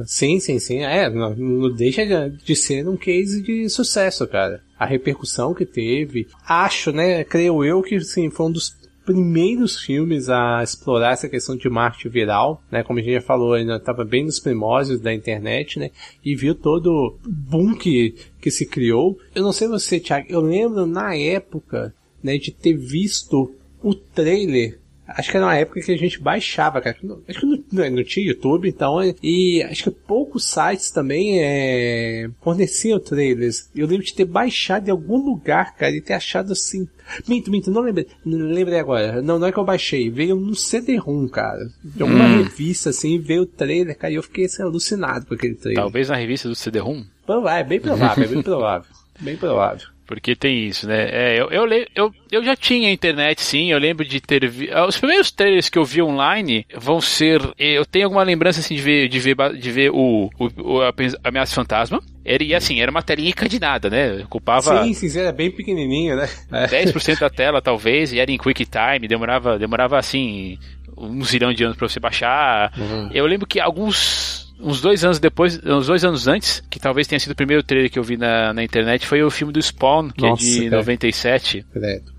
[0.05, 0.83] Sim, sim, sim.
[0.83, 4.61] É, não, não deixa de ser um case de sucesso, cara.
[4.79, 6.27] A repercussão que teve.
[6.47, 7.23] Acho, né?
[7.23, 8.75] Creio eu que, sim, foi um dos
[9.07, 12.83] primeiros filmes a explorar essa questão de marketing viral, né?
[12.83, 15.91] Como a gente já falou, ainda estava bem nos primórdios da internet, né?
[16.25, 19.17] E viu todo o boom que, que se criou.
[19.35, 24.81] Eu não sei você, Thiago, eu lembro na época, né, de ter visto o trailer
[25.07, 26.97] Acho que era uma época que a gente baixava, cara.
[27.29, 28.99] Acho que não, não tinha YouTube, então.
[29.23, 33.71] E acho que poucos sites também é, forneciam trailers.
[33.75, 36.89] Eu lembro de ter baixado em algum lugar, cara, e ter achado assim.
[37.29, 38.07] Minto, minto, não lembrei.
[38.25, 39.23] Não lembrei agora.
[39.23, 40.11] Não, não é que eu baixei.
[40.11, 41.71] Veio no CD-ROM, cara.
[41.85, 42.43] De alguma hum.
[42.43, 45.83] revista, assim, veio o trailer, cara, e eu fiquei assim, alucinado com aquele trailer.
[45.83, 47.05] Talvez na revista do CD-ROM?
[47.29, 48.91] É bem provável, é bem provável.
[49.21, 49.87] Bem provável.
[50.07, 51.09] Porque tem isso, né?
[51.11, 53.73] É, eu, eu, eu, eu já tinha internet, sim.
[53.73, 54.71] Eu lembro de ter vi...
[54.73, 57.41] Ah, os primeiros trailers que eu vi online vão ser.
[57.59, 60.93] Eu tenho alguma lembrança assim de ver, de ver, de ver o, o, a
[61.25, 62.01] Ameaça Fantasma.
[62.25, 64.23] Era, e assim, era uma telinha encadinada, né?
[64.25, 64.85] Ocupava.
[64.85, 66.29] Sim, sim, era bem pequenininho, né?
[66.51, 70.59] 10% da tela, talvez, e era em quick time, demorava, demorava assim,
[70.97, 72.73] um zilhão de anos para você baixar.
[72.77, 73.11] Uhum.
[73.13, 77.19] Eu lembro que alguns uns dois anos depois, uns dois anos antes, que talvez tenha
[77.21, 80.11] sido o primeiro trailer que eu vi na, na internet, foi o filme do Spawn,
[80.11, 80.77] que Nossa, é de cara.
[80.77, 81.67] 97.
[81.73, 82.17] Credo.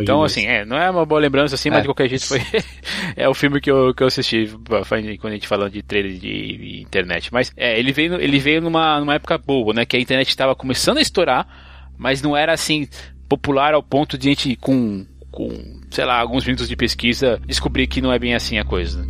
[0.00, 1.72] Então, assim, é, não é uma boa lembrança assim, é.
[1.72, 2.40] mas de qualquer jeito foi.
[3.16, 4.48] é o filme que eu, que eu assisti
[5.20, 7.32] quando a gente falando de trailer de, de internet.
[7.32, 9.84] Mas é, ele veio, ele veio numa, numa época boa, né?
[9.84, 11.48] Que a internet estava começando a estourar,
[11.98, 12.88] mas não era assim
[13.28, 15.50] popular ao ponto de a gente com, com,
[15.90, 19.04] sei lá, alguns minutos de pesquisa descobrir que não é bem assim a coisa.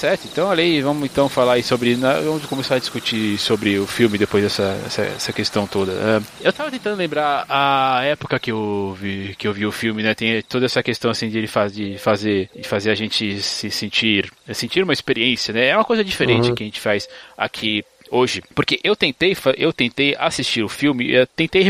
[0.00, 1.94] Certo, então ali vamos então falar aí sobre.
[1.94, 5.92] Vamos começar a discutir sobre o filme depois dessa essa, essa questão toda.
[5.92, 10.02] Uh, eu tava tentando lembrar a época que eu vi, que eu vi o filme,
[10.02, 10.14] né?
[10.14, 13.70] Tem toda essa questão assim de ele faz, de fazer de fazer a gente se
[13.70, 15.68] sentir sentir uma experiência, né?
[15.68, 16.54] É uma coisa diferente uhum.
[16.54, 21.26] que a gente faz aqui hoje, porque eu tentei, eu tentei assistir o filme, eu
[21.26, 21.62] tentei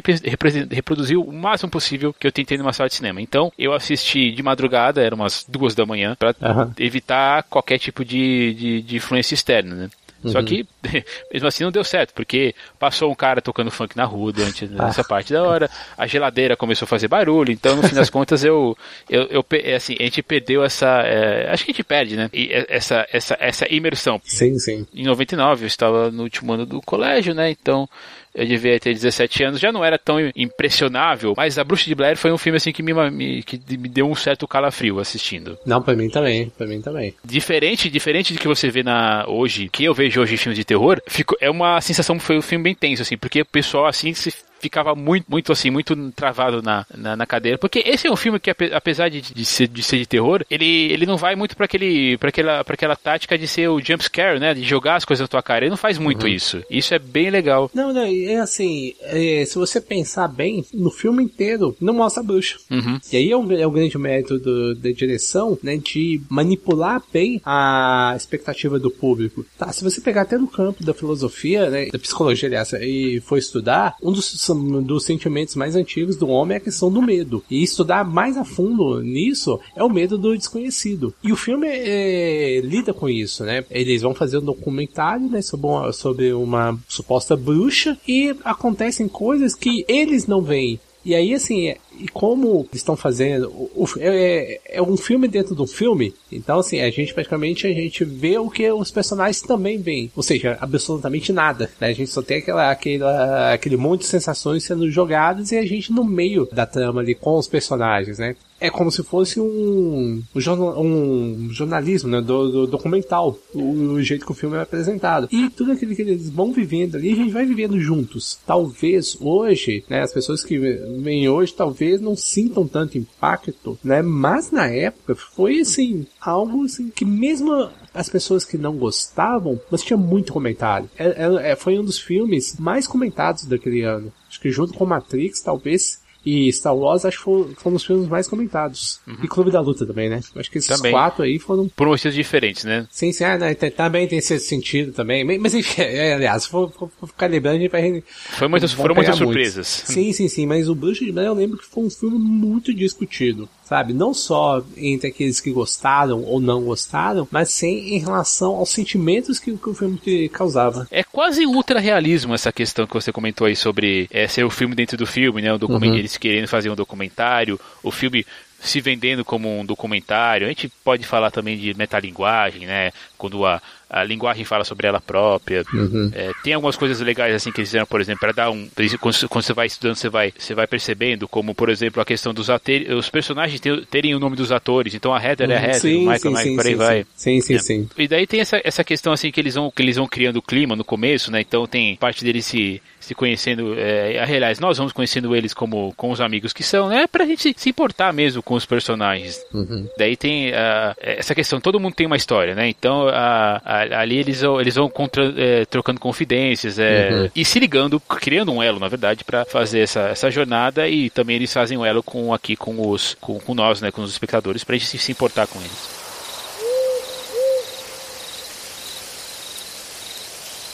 [0.71, 3.21] reproduzir o máximo possível que eu tentei numa sala de cinema.
[3.21, 6.73] Então, eu assisti de madrugada, eram umas duas da manhã, para uhum.
[6.79, 9.91] evitar qualquer tipo de, de, de influência externa, né?
[10.23, 10.33] Uhum.
[10.33, 10.67] Só que,
[11.33, 14.89] mesmo assim, não deu certo, porque passou um cara tocando funk na rua durante ah.
[14.89, 18.45] essa parte da hora, a geladeira começou a fazer barulho, então, no fim das contas,
[18.45, 18.77] eu,
[19.09, 22.29] eu, eu é assim, a gente perdeu essa, é, acho que a gente perde, né,
[22.33, 24.21] e essa, essa, essa imersão.
[24.25, 24.87] Sim, sim.
[24.95, 27.89] Em 99, eu estava no último ano do colégio, né, então,
[28.35, 32.17] eu devia ter 17 anos, já não era tão impressionável, mas A Bruxa de Blair
[32.17, 35.59] foi um filme assim que me, me, que me deu um certo calafrio assistindo.
[35.67, 37.15] Não, para mim também, para mim também.
[37.25, 40.65] Diferente, diferente de que você vê na hoje, que eu vejo hoje em filmes de
[40.65, 44.13] terror, fico, é uma sensação foi um filme bem tenso assim, porque o pessoal assim
[44.15, 47.59] se ficava muito, muito assim, muito travado na, na, na cadeira.
[47.59, 50.93] Porque esse é um filme que, apesar de, de, ser, de ser de terror, ele,
[50.93, 54.05] ele não vai muito para aquele, pra aquela, pra aquela tática de ser o jump
[54.05, 54.55] scare, né?
[54.55, 55.65] De jogar as coisas na tua cara.
[55.65, 56.29] Ele não faz muito uhum.
[56.29, 56.63] isso.
[56.71, 57.71] Isso é bem legal.
[57.75, 62.27] Não, não, é assim, é, se você pensar bem, no filme inteiro não mostra a
[62.27, 62.59] bruxa.
[62.71, 62.99] Uhum.
[63.13, 65.77] E aí é o, é o grande mérito do, da direção, né?
[65.77, 69.45] De manipular bem a expectativa do público.
[69.59, 71.87] Tá, se você pegar até no campo da filosofia, né?
[71.87, 76.59] Da psicologia, aliás, e for estudar, um dos, dos sentimentos mais antigos do homem é
[76.59, 77.43] a questão do medo.
[77.51, 81.15] E estudar mais a fundo nisso é o medo do desconhecido.
[81.23, 83.65] E o filme é, lida com isso, né?
[83.71, 85.43] Eles vão fazer um documentário, né?
[85.43, 90.81] Sobre uma, sobre uma suposta bruxa e acontecem coisas que eles não veem.
[91.05, 93.49] E aí, assim, e como estão fazendo.
[93.49, 96.15] O, o, é, é, um filme dentro do filme.
[96.31, 100.11] Então, assim, a gente praticamente a gente vê o que os personagens também veem.
[100.17, 101.71] Ou seja, absolutamente nada.
[101.81, 101.89] Né?
[101.89, 105.93] A gente só tem aquela, aquela, aquele monte de sensações sendo jogadas e a gente
[105.93, 108.37] no meio da trama ali com os personagens, né?
[108.61, 114.33] é como se fosse um, um jornalismo, né, do, do documental, o, o, jeito que
[114.33, 115.29] o filme é apresentado.
[115.33, 118.39] E tudo aquilo que eles vão vivendo ali, a gente vai vivendo juntos.
[118.47, 124.51] Talvez hoje, né, as pessoas que vêm hoje, talvez não sintam tanto impacto, né, mas
[124.51, 129.97] na época foi, assim, algo assim que mesmo as pessoas que não gostavam, mas tinha
[129.97, 130.89] muito comentário.
[130.97, 134.13] É, é, é foi um dos filmes mais comentados daquele ano.
[134.29, 138.09] Acho que junto com Matrix, talvez e Star Wars acho que foram, foram os filmes
[138.09, 139.01] mais comentados.
[139.07, 139.17] Uhum.
[139.23, 140.21] E Clube da Luta também, né?
[140.37, 140.93] Acho que esses também.
[140.93, 141.69] quatro aí foram.
[141.69, 142.87] Por motivos diferentes, né?
[142.91, 145.25] Sim, sim, ah, né, também tem esse sentido também.
[145.39, 148.03] Mas enfim, é, aliás, se for, for, ficar lembrando, a gente vai.
[148.31, 149.67] Foi muitas, foram muitas surpresas.
[149.67, 152.75] Sim, sim, sim, mas o Bruxa de Blair eu lembro que foi um filme muito
[152.75, 153.93] discutido sabe?
[153.93, 159.39] Não só entre aqueles que gostaram ou não gostaram, mas sim em relação aos sentimentos
[159.39, 160.89] que, que o filme causava.
[160.91, 164.75] É quase ultra realismo essa questão que você comentou aí sobre é, ser o filme
[164.75, 165.53] dentro do filme, né?
[165.53, 166.01] O documento, uhum.
[166.11, 168.27] Eles querendo fazer um documentário, o filme
[168.61, 170.47] se vendendo como um documentário.
[170.47, 172.93] A gente pode falar também de metalinguagem, né?
[173.17, 175.65] Quando a, a linguagem fala sobre ela própria.
[175.73, 176.11] Uhum.
[176.15, 178.69] É, tem algumas coisas legais assim que eles fizeram, por exemplo, para dar um.
[179.01, 182.35] Quando, quando, você vai estudando, você vai, você vai percebendo, como por exemplo a questão
[182.35, 184.95] dos atores, os personagens terem o nome dos atores.
[184.95, 185.55] Então a Heather uhum.
[185.55, 185.67] é a uhum.
[185.67, 187.07] Heather, sim, o Michael, sim, Michael, sim, por aí vai.
[187.17, 187.59] Sim, sim, é.
[187.59, 187.89] sim.
[187.97, 190.43] E daí tem essa, essa questão assim que eles vão que eles vão criando o
[190.43, 191.41] clima no começo, né?
[191.41, 196.11] Então tem parte deles se se conhecendo, é, aliás, nós vamos conhecendo eles como com
[196.11, 197.07] os amigos que são, né?
[197.07, 199.43] Pra gente se importar mesmo com os personagens.
[199.53, 199.89] Uhum.
[199.97, 202.69] Daí tem uh, essa questão, todo mundo tem uma história, né?
[202.69, 207.31] Então uh, ali eles, eles vão contra, é, trocando confidências é, uhum.
[207.35, 211.37] e se ligando, criando um elo, na verdade, para fazer essa, essa jornada e também
[211.37, 213.91] eles fazem um elo com aqui com os com, com nós, né?
[213.91, 216.00] Com os espectadores, pra gente se, se importar com eles.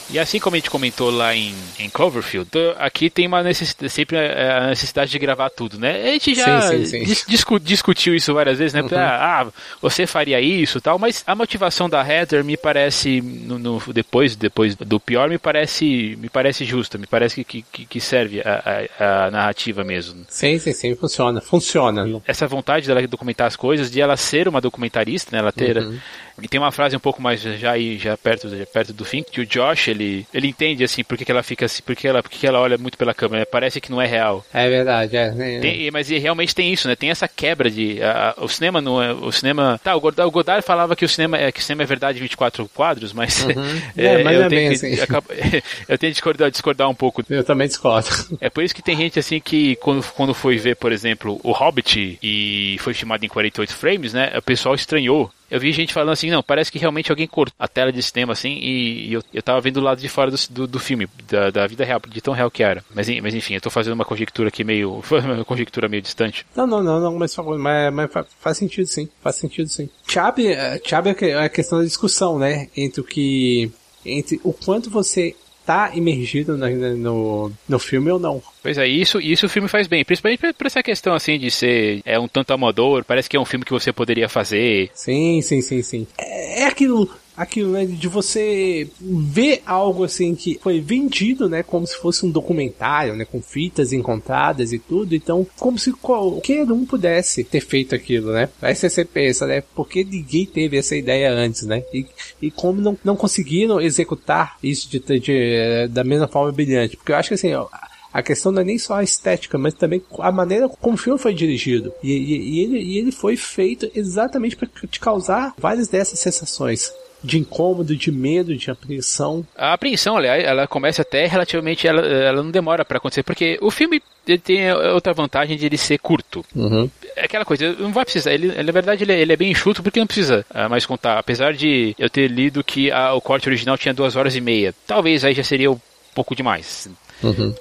[0.09, 4.17] E assim como a gente comentou lá em, em Cloverfield, aqui tem uma necessidade, sempre
[4.17, 6.01] a necessidade de gravar tudo, né?
[6.01, 7.25] A gente já sim, sim, sim.
[7.27, 8.81] Discu discutiu isso várias vezes, né?
[8.81, 8.89] Uhum.
[8.93, 9.47] Ah,
[9.81, 14.75] você faria isso tal, mas a motivação da Heather me parece, no, no, depois, depois
[14.75, 19.25] do pior, me parece, me parece justa, me parece que, que, que serve a, a,
[19.25, 20.25] a, narrativa mesmo.
[20.29, 22.21] Sim, sim, sim, funciona, funciona.
[22.25, 25.39] Essa vontade dela documentar as coisas, de ela ser uma documentarista, né?
[25.39, 25.77] Ela ter...
[25.77, 25.99] Uhum
[26.41, 29.23] e tem uma frase um pouco mais já aí, já perto, já perto do fim,
[29.23, 32.45] que o Josh, ele, ele entende assim, porque que ela fica assim, porque ela, porque
[32.45, 34.45] ela olha muito pela câmera, parece que não é real.
[34.53, 35.33] É verdade, é.
[35.37, 35.59] é.
[35.59, 36.95] Tem, mas realmente tem isso, né?
[36.95, 40.31] Tem essa quebra de a, o cinema não é, o cinema, tá, o Godard, o
[40.31, 43.51] Godard falava que o cinema é que o cinema é verdade 24 quadros, mas uhum.
[43.97, 45.61] é, mas eu, é tenho que, assim.
[45.89, 47.23] eu tenho que discordar, discordar um pouco.
[47.29, 48.09] Eu também discordo.
[48.39, 51.51] É por isso que tem gente assim que quando, quando foi ver, por exemplo, o
[51.51, 54.33] Hobbit e foi filmado em 48 frames, né?
[54.37, 57.67] O pessoal estranhou eu vi gente falando assim, não, parece que realmente alguém cortou a
[57.67, 60.37] tela de cinema assim e, e eu, eu tava vendo o lado de fora do,
[60.49, 62.83] do, do filme, da, da, vida real, de tão real que era.
[62.93, 65.01] Mas, mas enfim, eu tô fazendo uma conjectura aqui meio.
[65.11, 66.45] uma conjectura meio distante.
[66.55, 69.89] Não, não, não, não mas, mas, mas faz sentido sim, faz sentido sim.
[70.07, 70.39] Chab,
[70.83, 72.67] Chab é a questão da discussão, né?
[72.75, 73.71] Entre o que.
[74.05, 75.35] Entre o quanto você
[75.67, 78.41] tá imergido no, no, no filme ou não.
[78.63, 80.05] Pois é, isso, isso o filme faz bem.
[80.05, 83.03] Principalmente por essa questão, assim, de ser é um tanto amador.
[83.03, 84.89] Parece que é um filme que você poderia fazer.
[84.93, 86.07] Sim, sim, sim, sim.
[86.17, 91.85] É, é aquilo aquilo, né, de você ver algo assim que foi vendido, né, como
[91.85, 96.83] se fosse um documentário, né, com fitas encontradas e tudo, então, como se qualquer um
[96.83, 98.49] pudesse ter feito aquilo, né?
[98.61, 101.83] Aí você pensa, né, porque ninguém teve essa ideia antes, né?
[101.93, 102.07] E,
[102.41, 107.11] e como não, não conseguiram executar isso de, de, de da mesma forma brilhante, porque
[107.11, 107.67] eu acho que assim, ó,
[108.11, 111.19] a questão não é nem só a estética, mas também a maneira como o filme
[111.19, 111.93] foi dirigido.
[112.01, 116.91] E, e, e ele, e ele foi feito exatamente para te causar várias dessas sensações
[117.23, 119.45] de incômodo, de medo, de apreensão.
[119.55, 123.71] A apreensão, aliás, ela começa até relativamente, ela, ela não demora para acontecer, porque o
[123.71, 126.45] filme ele tem outra vantagem de ele ser curto.
[126.53, 126.89] Uhum.
[127.15, 128.33] É aquela coisa, não vai precisar.
[128.33, 131.17] Ele, na verdade, ele, é, ele é bem enxuto porque não precisa uh, mais contar.
[131.17, 134.73] Apesar de eu ter lido que a, o corte original tinha duas horas e meia.
[134.85, 135.79] Talvez aí já seria um
[136.13, 136.89] pouco demais.
[137.23, 137.55] Uhum.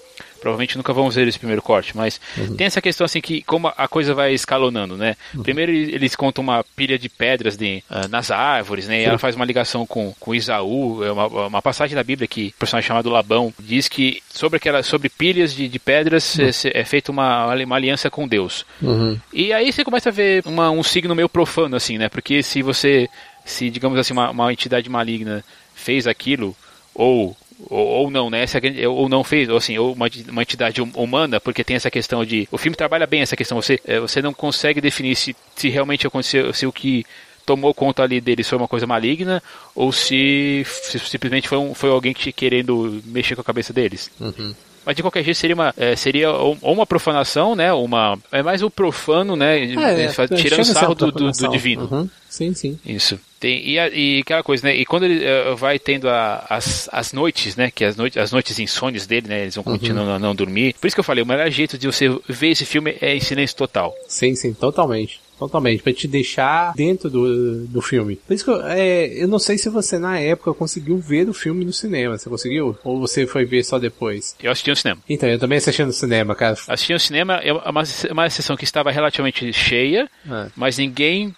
[0.47, 2.55] Provavelmente nunca vamos ver esse primeiro corte, mas uhum.
[2.55, 5.17] tem essa questão assim que como a coisa vai escalonando, né?
[5.35, 5.43] Uhum.
[5.43, 9.03] Primeiro eles contam uma pilha de pedras de, uh, nas árvores, né?
[9.03, 12.53] E ela faz uma ligação com, com Isaú, é uma, uma passagem da Bíblia que
[12.55, 16.45] o personagem chamado Labão diz que sobre aquela sobre pilhas de, de pedras uhum.
[16.47, 18.65] é, é feita uma, uma aliança com Deus.
[18.81, 19.19] Uhum.
[19.33, 22.09] E aí você começa a ver uma, um signo meio profano assim, né?
[22.09, 23.11] Porque se você
[23.45, 26.55] se digamos assim uma, uma entidade maligna fez aquilo
[26.95, 27.37] ou
[27.69, 28.43] ou, ou, não, né?
[28.43, 31.91] Essa, ou não fez, ou assim, ou uma, uma entidade hum, humana, porque tem essa
[31.91, 32.49] questão de.
[32.51, 36.07] O filme trabalha bem essa questão, você, é, você não consegue definir se, se realmente
[36.07, 37.05] aconteceu, se o que
[37.45, 39.41] tomou conta ali deles foi uma coisa maligna
[39.75, 44.11] ou se, se simplesmente foi, um, foi alguém que querendo mexer com a cabeça deles.
[44.21, 44.53] Uhum.
[44.85, 47.73] Mas de qualquer jeito seria uma, é, seria ou uma profanação, né?
[47.73, 49.59] Uma, é mais o profano, né?
[49.59, 51.89] É, é, tirando sarro do, do, do, divino.
[51.91, 52.11] Uhum.
[52.29, 52.79] Sim, sim.
[52.87, 53.19] Isso.
[53.47, 54.75] Tem, e, e aquela coisa, né?
[54.75, 57.71] E quando ele uh, vai tendo a, as, as noites, né?
[57.71, 59.43] Que as, noites, as noites insônias dele, né?
[59.43, 59.75] Eles vão uhum.
[59.75, 60.75] continuando a não dormir.
[60.81, 63.21] Por isso que eu falei, o melhor jeito de você ver esse filme é em
[63.21, 63.95] silêncio total.
[64.09, 65.21] Sim, sim, totalmente.
[65.39, 68.17] Totalmente, pra te deixar dentro do, do filme.
[68.17, 71.35] Por isso que eu, é, eu não sei se você na época conseguiu ver o
[71.35, 72.19] filme no cinema.
[72.19, 72.77] Você conseguiu?
[72.83, 74.35] Ou você foi ver só depois?
[74.43, 75.01] Eu assisti no cinema.
[75.09, 76.57] Então, eu também assisti no cinema, cara.
[76.67, 80.47] Assisti no cinema, é uma, uma sessão que estava relativamente cheia, é.
[80.57, 81.33] mas ninguém,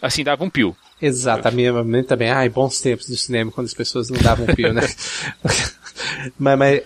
[0.00, 0.76] assim, dava um pio.
[1.00, 2.30] Exato, a minha mãe também.
[2.30, 4.82] Ai, bons tempos do cinema, quando as pessoas não davam pio, né?
[6.38, 6.82] mas, mas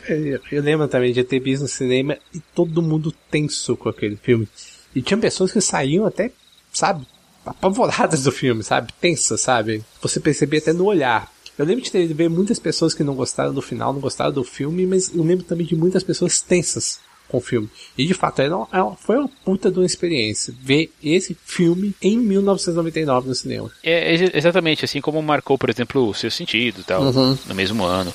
[0.51, 4.47] eu lembro também de ter visto no cinema e todo mundo tenso com aquele filme.
[4.95, 6.31] E tinha pessoas que saíam até
[6.73, 7.07] sabe,
[7.45, 9.85] apavoradas do filme, sabe, tensas, sabe?
[10.01, 11.31] Você percebia até no olhar.
[11.59, 14.43] Eu lembro de ter, ver muitas pessoas que não gostaram do final, não gostaram do
[14.43, 16.99] filme, mas eu lembro também de muitas pessoas tensas
[17.33, 17.69] com o filme.
[17.97, 22.19] E de fato, era, era, foi uma puta de uma experiência ver esse filme em
[22.19, 23.71] 1999 no cinema.
[23.83, 27.39] É, exatamente, assim como marcou, por exemplo, o seu sentido tal, uhum.
[27.49, 28.13] no mesmo ano.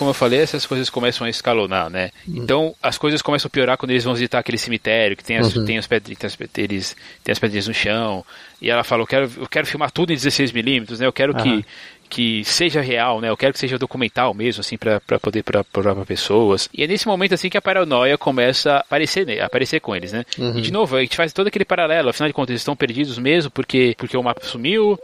[0.00, 2.10] como eu falei, essas coisas começam a escalonar, né?
[2.26, 2.36] Uhum.
[2.38, 5.54] Então as coisas começam a piorar quando eles vão visitar aquele cemitério que tem as,
[5.54, 5.66] uhum.
[5.66, 8.24] tem as, pedras, tem as, eles, tem as pedrinhas no chão.
[8.62, 11.06] E ela fala: Eu quero, eu quero filmar tudo em 16mm, né?
[11.06, 11.60] Eu quero uhum.
[11.60, 11.66] que
[12.10, 13.30] que seja real, né?
[13.30, 16.68] Eu quero que seja documental mesmo, assim, para poder provar para pessoas.
[16.74, 19.40] E é nesse momento, assim, que a paranoia começa a aparecer, né?
[19.40, 20.24] aparecer com eles, né?
[20.36, 20.58] Uhum.
[20.58, 22.10] E de novo, a gente faz todo aquele paralelo.
[22.10, 24.98] Afinal de contas, eles estão perdidos mesmo porque, porque o mapa sumiu,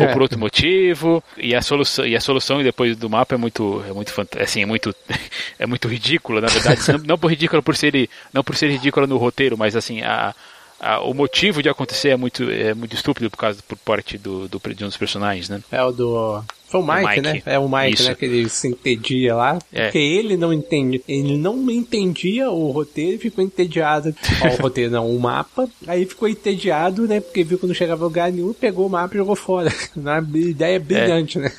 [0.00, 1.22] ou por outro motivo.
[1.38, 4.66] E a solução, e a solução depois do mapa é muito, é muito, assim, é
[4.66, 4.92] muito,
[5.56, 6.80] é muito ridícula, na verdade.
[6.92, 10.34] não, não por ridícula por ser, não por ser ridícula no roteiro, mas assim, a
[10.80, 14.48] a, o motivo de acontecer é muito, é muito estúpido por causa por parte do,
[14.48, 15.62] do, de um dos personagens, né?
[15.70, 16.42] É o do.
[16.68, 17.20] Foi o Mike, o Mike.
[17.20, 17.42] né?
[17.44, 18.08] É o Mike, Isso.
[18.08, 18.14] né?
[18.14, 19.58] Que ele se entendia lá.
[19.72, 19.84] É.
[19.84, 21.00] Porque ele não entendia.
[21.06, 24.14] Ele não entendia o roteiro e ficou entediado.
[24.42, 25.68] Ó, o roteiro não, o mapa.
[25.86, 27.20] Aí ficou entediado, né?
[27.20, 29.70] Porque viu que não chegava lugar nenhum, pegou o mapa e jogou fora.
[29.96, 31.42] Uma ideia brilhante, é.
[31.42, 31.52] né?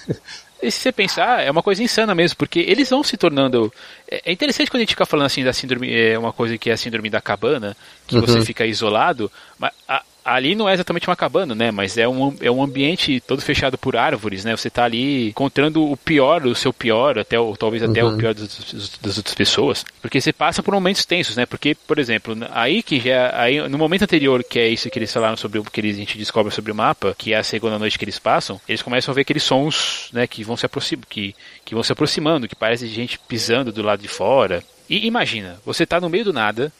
[0.62, 3.74] E se você pensar, é uma coisa insana mesmo, porque eles vão se tornando.
[4.10, 6.70] É, é interessante quando a gente fica falando assim da síndrome, é uma coisa que
[6.70, 7.76] é a síndrome da cabana,
[8.20, 8.28] que uhum.
[8.28, 11.72] você fica isolado, mas a, ali não é exatamente uma cabana, né?
[11.72, 14.56] Mas é um, é um ambiente todo fechado por árvores, né?
[14.56, 18.14] Você está ali encontrando o pior, o seu pior, até ou talvez até uhum.
[18.14, 19.84] o pior das, das, outras pessoas.
[20.02, 21.46] Porque você passa por momentos tensos, né?
[21.46, 23.32] Porque, por exemplo, aí que já.
[23.42, 26.00] Aí, no momento anterior, que é isso que eles falaram sobre o que eles, a
[26.00, 29.12] gente descobre sobre o mapa, que é a segunda noite que eles passam, eles começam
[29.12, 30.28] a ver aqueles sons, né?
[30.28, 34.02] Que vão se aproximando, que, que vão se aproximando, que parece gente pisando do lado
[34.02, 34.64] de fora.
[34.90, 36.72] E imagina, você está no meio do nada,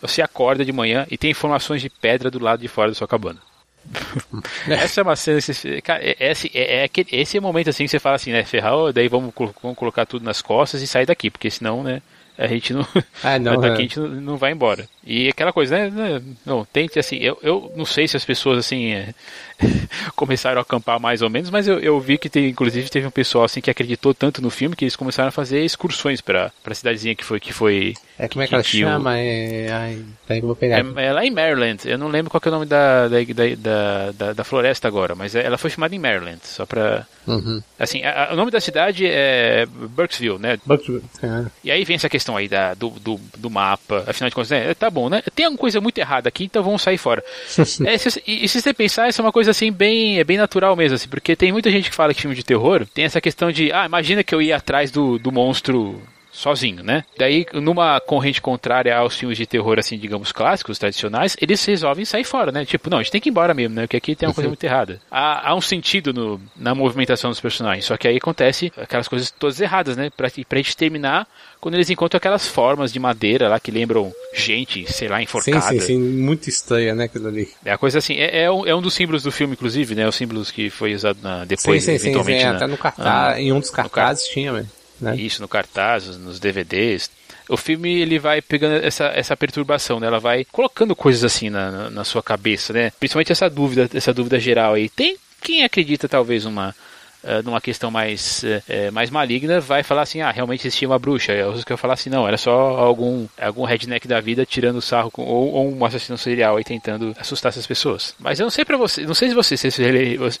[0.00, 3.08] você acorda de manhã e tem informações de pedra do lado de fora da sua
[3.08, 3.40] cabana.
[4.68, 5.38] Essa é uma cena.
[5.82, 8.44] Cara, é, é, é, é, esse é o momento assim que você fala assim, né?
[8.44, 9.32] Ferral, daí vamos,
[9.62, 12.02] vamos colocar tudo nas costas e sair daqui, porque senão, né?
[12.38, 12.86] A gente não,
[13.24, 13.72] ah, não daqui é.
[13.72, 14.88] a gente não, vai embora.
[15.04, 16.22] E aquela coisa, né, né?
[16.46, 19.12] Não, tente assim, eu, eu não sei se as pessoas assim é,
[20.14, 23.10] começaram a acampar mais ou menos, mas eu, eu vi que tem, inclusive teve um
[23.10, 26.74] pessoal assim que acreditou tanto no filme que eles começaram a fazer excursões para para
[26.74, 29.10] cidadezinha que foi que foi É como é que, que ela chama?
[29.10, 29.14] O...
[29.14, 30.78] É, ai, vou pegar.
[30.78, 31.88] É, é, lá em Maryland.
[31.88, 33.16] Eu não lembro qual é o nome da da,
[33.56, 37.60] da, da, da floresta agora, mas é, ela foi chamada em Maryland, só para uhum.
[37.78, 40.58] assim, a, a, o nome da cidade é Burkesville, né?
[40.64, 41.02] Burkesville.
[41.22, 41.46] É.
[41.64, 44.74] E aí vem essa questão aí da, do, do, do mapa, afinal de contas, né,
[44.74, 45.22] tá bom, né?
[45.34, 47.22] Tem alguma coisa muito errada aqui, então vamos sair fora.
[47.86, 50.36] é, se, e, e se você pensar, isso é uma coisa assim bem, é bem
[50.36, 53.20] natural mesmo, assim, porque tem muita gente que fala que filme de terror tem essa
[53.20, 56.00] questão de, ah, imagina que eu ia atrás do, do monstro
[56.38, 57.04] sozinho, né?
[57.18, 62.24] Daí, numa corrente contrária aos filmes de terror, assim, digamos, clássicos, tradicionais, eles resolvem sair
[62.24, 62.64] fora, né?
[62.64, 63.82] Tipo, não, a gente tem que ir embora mesmo, né?
[63.82, 65.00] Porque aqui tem uma coisa muito errada.
[65.10, 69.30] Há, há um sentido no, na movimentação dos personagens, só que aí acontece aquelas coisas
[69.30, 70.10] todas erradas, né?
[70.16, 71.26] Pra, pra gente terminar
[71.60, 75.60] quando eles encontram aquelas formas de madeira lá que lembram gente, sei lá, enforcada.
[75.60, 77.48] Sim, sim, sim, muito estranha, né, aquilo ali.
[77.64, 80.06] É a coisa assim, é, é, um, é um dos símbolos do filme, inclusive, né?
[80.06, 82.38] Os símbolos que foi usado na, depois, sim, sim, eventualmente.
[82.38, 84.77] Sim, sim, na, até no cartaz, ah, em um dos cartazes tinha, velho.
[85.00, 85.16] Né?
[85.16, 87.10] Isso, no cartaz, nos DVDs.
[87.48, 90.06] O filme ele vai pegando essa, essa perturbação, né?
[90.06, 92.92] Ela vai colocando coisas assim na, na, na sua cabeça, né?
[92.98, 94.88] Principalmente essa dúvida, essa dúvida geral aí.
[94.88, 96.74] Tem quem acredita talvez uma
[97.24, 101.32] uh, numa questão mais, uh, mais maligna, vai falar assim, ah, realmente existia uma bruxa.
[101.32, 104.80] E outros que eu falar assim, não, era só algum, algum redneck da vida tirando
[104.80, 108.14] sarro com, ou, ou, um assassino serial aí tentando assustar essas pessoas.
[108.18, 109.70] Mas eu não sei para você, não sei se você, se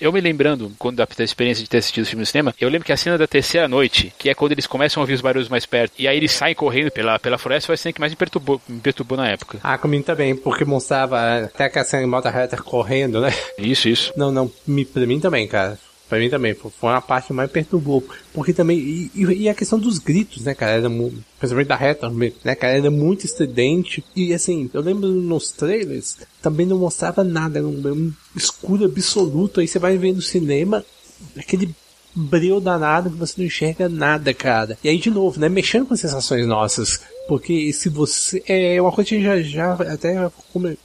[0.00, 2.68] eu me lembrando, quando da, da experiência de ter assistido o filme no cinema, eu
[2.68, 5.20] lembro que a cena da terceira noite, que é quando eles começam a ouvir os
[5.20, 8.00] barulhos mais perto, e aí eles saem correndo pela, pela floresta, foi a cena que
[8.00, 9.58] mais me perturbou, me perturbou na época.
[9.62, 13.32] Ah, comigo também, porque mostrava até a cena de Mota correndo, né?
[13.58, 14.12] Isso, isso.
[14.16, 15.78] Não, não, me, pra mim também, cara.
[16.08, 18.02] Pra mim também, foi uma parte mais perturbou.
[18.32, 22.10] Porque também, e, e, a questão dos gritos, né, cara, era muito, principalmente da reta,
[22.44, 24.02] né, cara, era muito estridente.
[24.16, 29.60] E assim, eu lembro nos trailers, também não mostrava nada, era um, um escuro absoluto.
[29.60, 30.84] Aí você vai ver no cinema,
[31.36, 31.74] aquele
[32.14, 34.78] breu danado que você não enxerga nada, cara.
[34.82, 37.00] E aí, de novo, né, mexendo com sensações nossas.
[37.28, 38.42] Porque se você.
[38.46, 40.30] É uma coisa que já, já até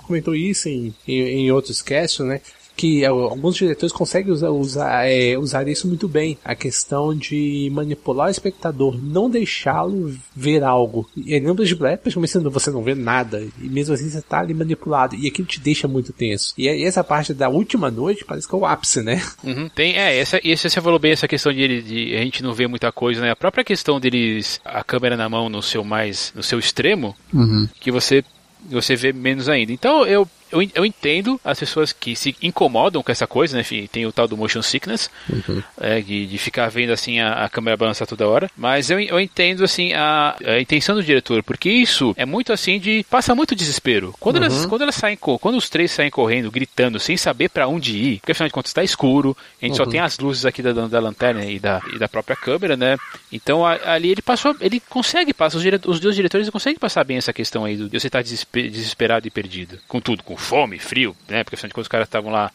[0.06, 2.42] comentou isso em, em, em outros casts, né?
[2.76, 6.38] Que alguns diretores conseguem usar, usar, é, usar isso muito bem.
[6.44, 11.10] A questão de manipular o espectador, não deixá-lo ver algo.
[11.16, 14.54] E não de Black, principalmente você não vê nada, e mesmo assim você está ali
[14.54, 16.54] manipulado, e aquilo te deixa muito tenso.
[16.58, 19.22] E essa parte da última noite parece que é o ápice, né?
[19.44, 19.70] Uhum.
[19.70, 22.68] Tem, é, essa, esse você falou bem essa questão de, de, a gente não ver
[22.68, 23.32] muita coisa, né?
[23.32, 27.68] A própria questão deles, a câmera na mão no seu mais, no seu extremo, uhum.
[27.80, 28.24] que você
[28.70, 29.72] você vê menos ainda.
[29.72, 33.62] Então eu eu, eu entendo as pessoas que se incomodam com essa coisa, né?
[33.62, 35.64] Enfim, tem o tal do motion sickness, uhum.
[35.82, 38.49] é, de, de ficar vendo assim a, a, câmera balançar toda hora.
[38.56, 42.80] Mas eu, eu entendo assim a, a, intenção do diretor, porque isso é muito assim
[42.80, 44.14] de passa muito desespero.
[44.20, 44.43] Quando uhum.
[44.43, 48.20] elas quando elas saem quando os três saem correndo, gritando, sem saber para onde ir,
[48.20, 49.86] porque afinal de contas está escuro, a gente uhum.
[49.86, 52.97] só tem as luzes aqui da, da lanterna e da, e da própria câmera, né?
[53.32, 57.18] Então a, ali ele passou, ele consegue passar os, os dois diretores conseguem passar bem
[57.18, 60.78] essa questão aí do, de você estar tá desesperado e perdido, com tudo, com fome,
[60.80, 61.44] frio, né?
[61.44, 62.52] Porque afinal de contas os caras estavam lá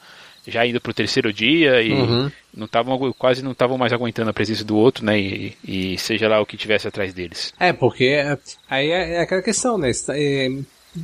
[0.47, 2.31] já indo pro terceiro dia e uhum.
[2.57, 5.19] não estavam quase não estavam mais aguentando a presença do outro, né?
[5.19, 7.53] E, e, seja lá o que tivesse atrás deles.
[7.59, 8.19] É, porque
[8.69, 9.91] aí é, é aquela questão, né?
[10.11, 10.51] É,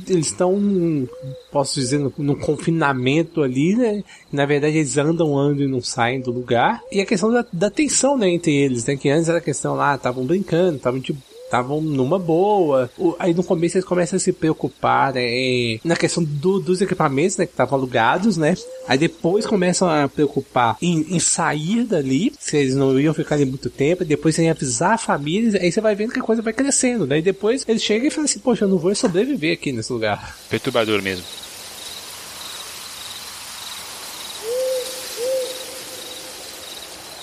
[0.07, 1.07] eles estão,
[1.51, 4.03] posso dizer, no, no, confinamento ali, né?
[4.31, 6.81] Na verdade, eles andam, andam e não saem do lugar.
[6.91, 8.95] E a questão da, da tensão, né, entre eles, né?
[8.95, 12.89] Que antes era a questão lá, estavam brincando, estavam tipo estavam numa boa.
[13.17, 17.45] Aí no começo eles começam a se preocupar né, na questão do, dos equipamentos né,
[17.45, 18.55] que estavam alugados, né?
[18.87, 23.45] Aí depois começam a preocupar em, em, sair dali, se eles não iam ficar ali
[23.45, 26.53] muito tempo, depois em avisar a família, aí você vai vendo que a coisa vai
[26.53, 27.19] crescendo, né?
[27.19, 30.35] E depois eles chegam e falam assim, poxa, eu não vou sobreviver aqui nesse lugar.
[30.49, 31.25] Perturbador mesmo.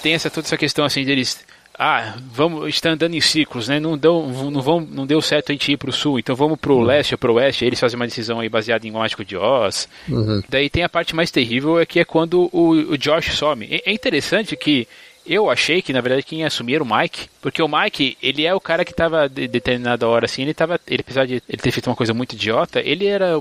[0.02, 1.38] Tem essa toda essa questão assim deles
[1.82, 3.80] ah, vamos, está andando em ciclos, né?
[3.80, 6.56] Não deu, não vão, não deu certo a gente ir para o sul, então vamos
[6.58, 6.84] para o uhum.
[6.84, 7.64] leste ou para o oeste.
[7.64, 9.88] Eles fazem uma decisão aí baseada em Mágico de Oz.
[10.08, 10.40] Uhum.
[10.48, 13.66] Daí tem a parte mais terrível é que é quando o, o Josh some.
[13.68, 14.86] É, é interessante que
[15.26, 18.46] eu achei que na verdade quem ia assumir era o Mike, porque o Mike, ele
[18.46, 21.62] é o cara que estava de determinada hora assim, ele tava, ele apesar de ele
[21.62, 23.40] ter feito uma coisa muito idiota, ele era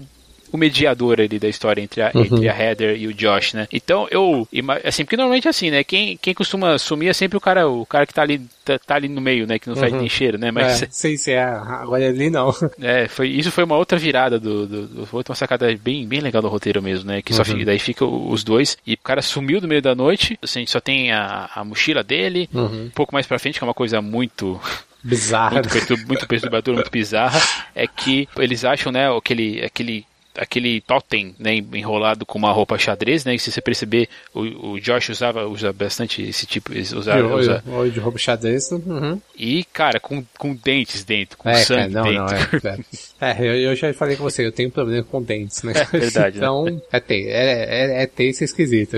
[0.52, 2.22] o mediador ali da história entre a, uhum.
[2.22, 3.68] entre a Heather e o Josh, né?
[3.72, 4.48] Então eu,
[4.84, 5.84] assim, porque normalmente é assim, né?
[5.84, 8.96] Quem, quem costuma sumir é sempre o cara, o cara que tá ali, tá, tá
[8.96, 9.58] ali no meio, né?
[9.58, 9.82] Que não uhum.
[9.82, 10.52] faz nem cheiro, né?
[10.52, 12.52] Mas é, sei se é, agora ali não.
[12.82, 16.42] É, foi, isso foi uma outra virada do, do, do outra sacada bem, bem legal
[16.42, 17.22] do roteiro mesmo, né?
[17.22, 17.46] Que só uhum.
[17.46, 20.80] fica, daí fica os dois e o cara sumiu no meio da noite, assim, só
[20.80, 22.86] tem a, a mochila dele, uhum.
[22.86, 24.60] um pouco mais pra frente, que é uma coisa muito
[25.04, 25.62] bizarra,
[26.08, 27.40] muito perturbadora, muito bizarra,
[27.76, 30.06] é que eles acham, né, aquele, aquele
[30.42, 33.36] aquele totem né, enrolado com uma roupa xadrez, né?
[33.36, 37.64] E se você perceber, o, o Josh usava usa bastante esse tipo, usava, de, usa...
[37.94, 38.72] de roupa xadrez.
[38.72, 39.22] Uhum.
[39.38, 42.60] E cara, com, com dentes dentro, com é, sangue cara, não, dentro.
[42.64, 42.80] Não, é,
[43.22, 43.32] é.
[43.32, 45.74] é eu, eu, já falei com você, eu tenho problema com dentes, né?
[45.94, 46.38] É verdade.
[46.38, 46.82] então né?
[46.92, 48.98] é ter, é, é, é ter isso esquisito.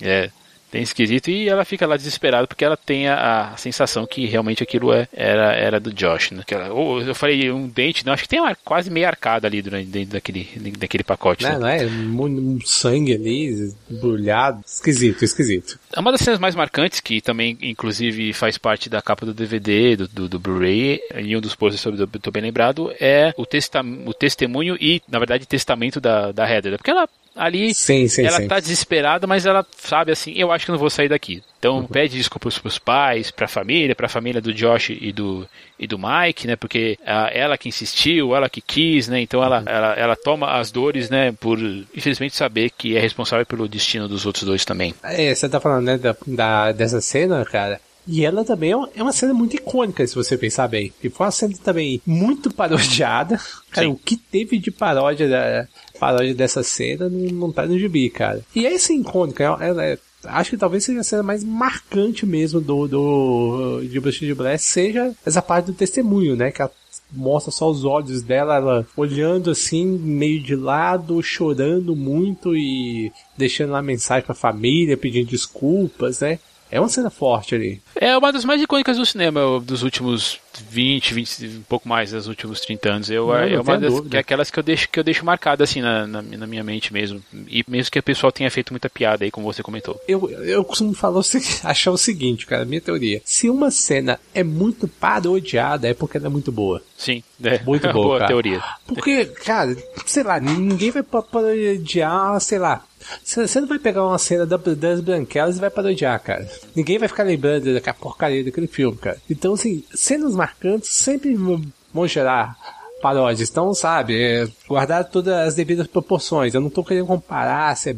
[0.00, 0.30] É
[0.74, 1.30] bem esquisito.
[1.30, 5.06] E ela fica lá desesperada porque ela tem a, a sensação que realmente aquilo é,
[5.12, 6.42] era, era do Josh, né?
[6.44, 9.46] Que ela, ou, eu falei um dente, não, acho que tem uma, quase meia arcada
[9.46, 11.44] ali durante, dentro daquele, daquele pacote.
[11.44, 11.58] Não, né?
[11.58, 11.86] não é?
[11.86, 14.62] Um, sangue ali, embrulhado.
[14.66, 15.78] Esquisito, esquisito.
[15.96, 20.08] Uma das cenas mais marcantes, que também, inclusive, faz parte da capa do DVD, do,
[20.08, 23.80] do, do Blu-ray, e um dos posters sobre eu tô bem lembrado, é o, testa
[23.80, 26.76] o testemunho e, na verdade, testamento da, da Heather.
[26.76, 28.48] Porque ela ali sim, sim, ela sim.
[28.48, 31.42] tá desesperada, mas ela sabe assim, eu acho que não vou sair daqui.
[31.58, 31.86] Então uhum.
[31.86, 36.46] pede desculpas pros pais, pra família, pra família do Josh e do, e do Mike,
[36.46, 36.56] né?
[36.56, 39.20] Porque uh, ela que insistiu, ela que quis, né?
[39.20, 39.64] Então ela, uhum.
[39.66, 41.32] ela, ela toma as dores, né?
[41.32, 44.94] Por infelizmente saber que é responsável pelo destino dos outros dois também.
[45.02, 47.80] É, você tá falando, né, da, da dessa cena, cara.
[48.06, 50.92] E ela também é uma cena muito icônica, se você pensar bem.
[51.02, 53.40] E foi uma cena também muito parodiada.
[53.70, 53.92] Cara, Sim.
[53.92, 58.40] o que teve de paródia, da, paródia dessa cena não, não tá no gibi, cara.
[58.54, 62.60] E é essa icônica, ela é, acho que talvez seja a cena mais marcante mesmo
[62.60, 66.50] do, do de Bruxa de Blair seja essa parte do testemunho, né?
[66.50, 66.70] Que ela
[67.12, 73.70] mostra só os olhos dela, ela olhando assim, meio de lado, chorando muito e deixando
[73.70, 76.38] lá mensagem pra família, pedindo desculpas, né?
[76.70, 77.80] É uma cena forte ali.
[77.94, 80.40] É uma das mais icônicas do cinema dos últimos
[80.70, 83.10] 20, 20, um pouco mais dos últimos 30 anos.
[83.10, 85.64] Eu, não, é uma das que é aquelas que eu deixo que eu deixo marcada
[85.64, 87.22] assim na, na, na, minha mente mesmo.
[87.48, 90.00] E mesmo que o pessoal tenha feito muita piada aí, como você comentou.
[90.06, 91.22] Eu, eu costumo falar o,
[91.64, 93.20] achar o seguinte, cara, minha teoria.
[93.24, 96.82] Se uma cena é muito parodiada, é porque ela é muito boa.
[96.96, 97.62] Sim, é.
[97.62, 98.28] Muito boa, boa cara.
[98.28, 98.62] teoria.
[98.86, 102.84] Porque, cara, sei lá, ninguém vai parodiar, sei lá,
[103.22, 106.48] você não vai pegar uma cena das branquelas e vai parodiar, cara.
[106.74, 109.18] Ninguém vai ficar lembrando daquela porcaria daquele filme, cara.
[109.28, 112.56] Então, assim, cenas marcantes sempre vão gerar
[113.00, 113.50] paródias.
[113.50, 116.54] Então, sabe, é, guardar todas as devidas proporções.
[116.54, 117.96] Eu não tô querendo comparar se é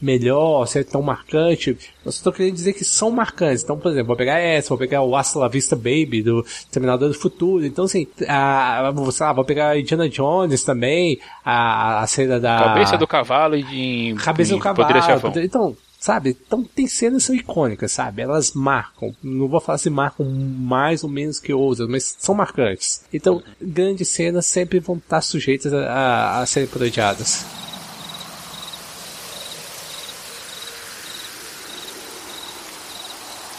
[0.00, 1.76] melhor, se é tão marcante.
[2.04, 3.62] Eu só estou querendo dizer que são marcantes.
[3.62, 7.08] Então, por exemplo, vou pegar essa, vou pegar o Hasta La Vista Baby do Terminador
[7.08, 7.64] do Futuro.
[7.64, 12.58] Então, assim, a, sei lá, vou pegar Indiana Jones também, a, a cena da...
[12.58, 14.14] Cabeça do cavalo e de...
[14.22, 15.32] Cabeça do cavalo.
[15.36, 16.36] Então, sabe?
[16.46, 18.22] Então tem cenas que são icônicas, sabe?
[18.22, 19.14] Elas marcam.
[19.22, 23.04] Não vou falar se marcam mais ou menos que outras, mas são marcantes.
[23.12, 27.44] Então, grandes cenas sempre vão estar sujeitas a, a, a serem parodiadas.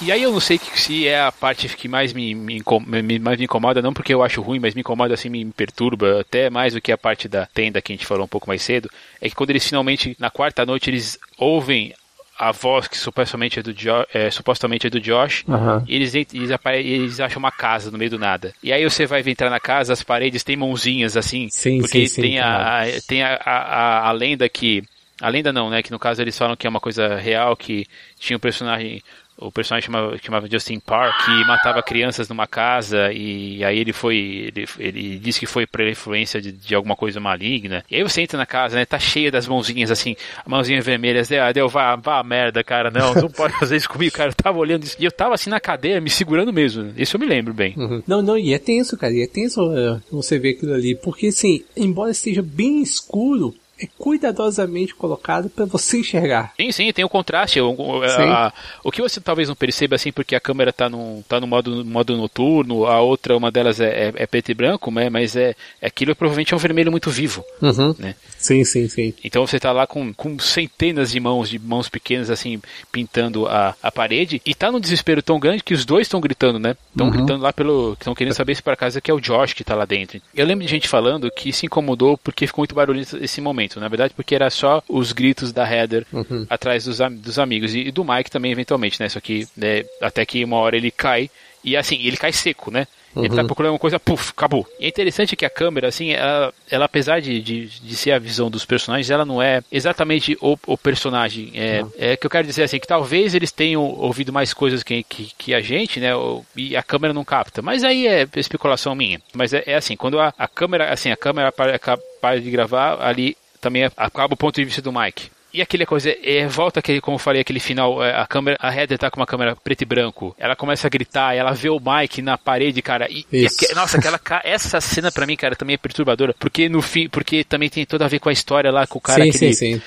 [0.02, 2.62] E aí eu não sei se é a parte que mais me, me,
[3.04, 6.22] me, mais me incomoda, não porque eu acho ruim, mas me incomoda assim, me perturba
[6.22, 8.64] até mais do que a parte da tenda que a gente falou um pouco mais
[8.64, 8.90] cedo,
[9.22, 11.94] é que quando eles finalmente, na quarta noite, eles ouvem
[12.42, 15.84] a voz que supostamente é do, jo é, supostamente é do Josh, uhum.
[15.88, 18.52] e eles, eles, eles, acham uma casa no meio do nada.
[18.64, 22.22] E aí você vai entrar na casa, as paredes têm mãozinhas assim, sim, porque sim,
[22.22, 24.84] tem, sim, a, a, tem a, a, a lenda que
[25.22, 25.84] a lenda não, né?
[25.84, 27.86] Que no caso eles falam que é uma coisa real, que
[28.20, 29.04] tinha um personagem
[29.42, 34.52] o personagem chamava, chamava Justin Park, que matava crianças numa casa e aí ele foi,
[34.56, 37.84] ele, ele disse que foi por influência de, de, alguma coisa maligna.
[37.90, 40.16] E aí você entra na casa, né, tá cheia das mãozinhas assim,
[40.46, 44.30] mãozinhas vermelhas, deu, deu vá, vá merda, cara, não, não pode fazer isso comigo, cara,
[44.30, 47.20] eu tava olhando isso, e eu tava assim na cadeira, me segurando mesmo, isso eu
[47.20, 47.74] me lembro bem.
[47.76, 48.04] Uhum.
[48.06, 51.28] Não, não, e é tenso, cara, e é tenso uh, você ver aquilo ali, porque
[51.28, 56.54] assim, embora esteja bem escuro, é cuidadosamente colocado para você enxergar.
[56.56, 57.60] Sim, sim, tem o contraste.
[57.60, 58.54] O, a, a,
[58.84, 61.84] o que você talvez não perceba assim, porque a câmera está no, tá no modo,
[61.84, 65.56] modo noturno, a outra, uma delas é, é, é preto e branco, né, mas é,
[65.82, 67.44] é aquilo provavelmente é um vermelho muito vivo.
[67.62, 67.96] Uhum.
[67.98, 68.16] Né?
[68.38, 69.14] Sim, sim, sim.
[69.24, 72.62] Então você está lá com, com centenas de mãos, de mãos pequenas assim,
[72.92, 76.60] pintando a, a parede, e tá num desespero tão grande que os dois estão gritando,
[76.60, 76.76] né?
[76.92, 77.14] Estão uhum.
[77.14, 77.94] gritando lá pelo.
[77.94, 80.22] estão querendo saber se para casa que é o Josh que está lá dentro.
[80.36, 83.86] Eu lembro de gente falando que se incomodou porque ficou muito barulho nesse momento momento.
[83.86, 86.46] Na verdade, porque era só os gritos da Heather uhum.
[86.50, 87.74] atrás dos, dos amigos.
[87.74, 89.10] E, e, do Mike também, eventualmente, né?
[89.10, 91.30] Só que né, até que uma hora ele cai.
[91.64, 92.88] E assim, ele cai seco, né?
[93.16, 93.26] Uhum.
[93.26, 93.48] Ele tá uhum.
[93.48, 94.66] procurando uma coisa, puf, acabou.
[94.80, 98.20] E é interessante que a câmera, assim, ela, ela apesar de, de, de, ser a
[98.20, 101.52] visão dos personagens, ela não é exatamente o, o personagem.
[101.54, 101.92] É, uhum.
[101.98, 105.32] é que eu quero dizer assim, que talvez eles tenham ouvido mais coisas que, que,
[105.38, 106.12] que a gente, né?
[106.56, 107.62] E a câmera não capta.
[107.62, 109.22] Mas aí é especulação minha.
[109.34, 111.78] Mas é, é assim, quando a, a câmera, assim, a câmera para,
[112.22, 115.30] para de gravar, ali também acaba o ponto de vista do Mike.
[115.54, 118.74] E aquela coisa, é, volta aquele, como eu falei, aquele final, é, a câmera, a
[118.74, 121.80] Heather tá com uma câmera preto e branco, ela começa a gritar, ela vê o
[121.80, 125.78] Mike na parede, cara, e, e nossa, aquela, essa cena pra mim, cara, também é
[125.78, 128.98] perturbadora, porque no fim, porque também tem tudo a ver com a história lá, com
[128.98, 129.82] o cara sim, que sim, sim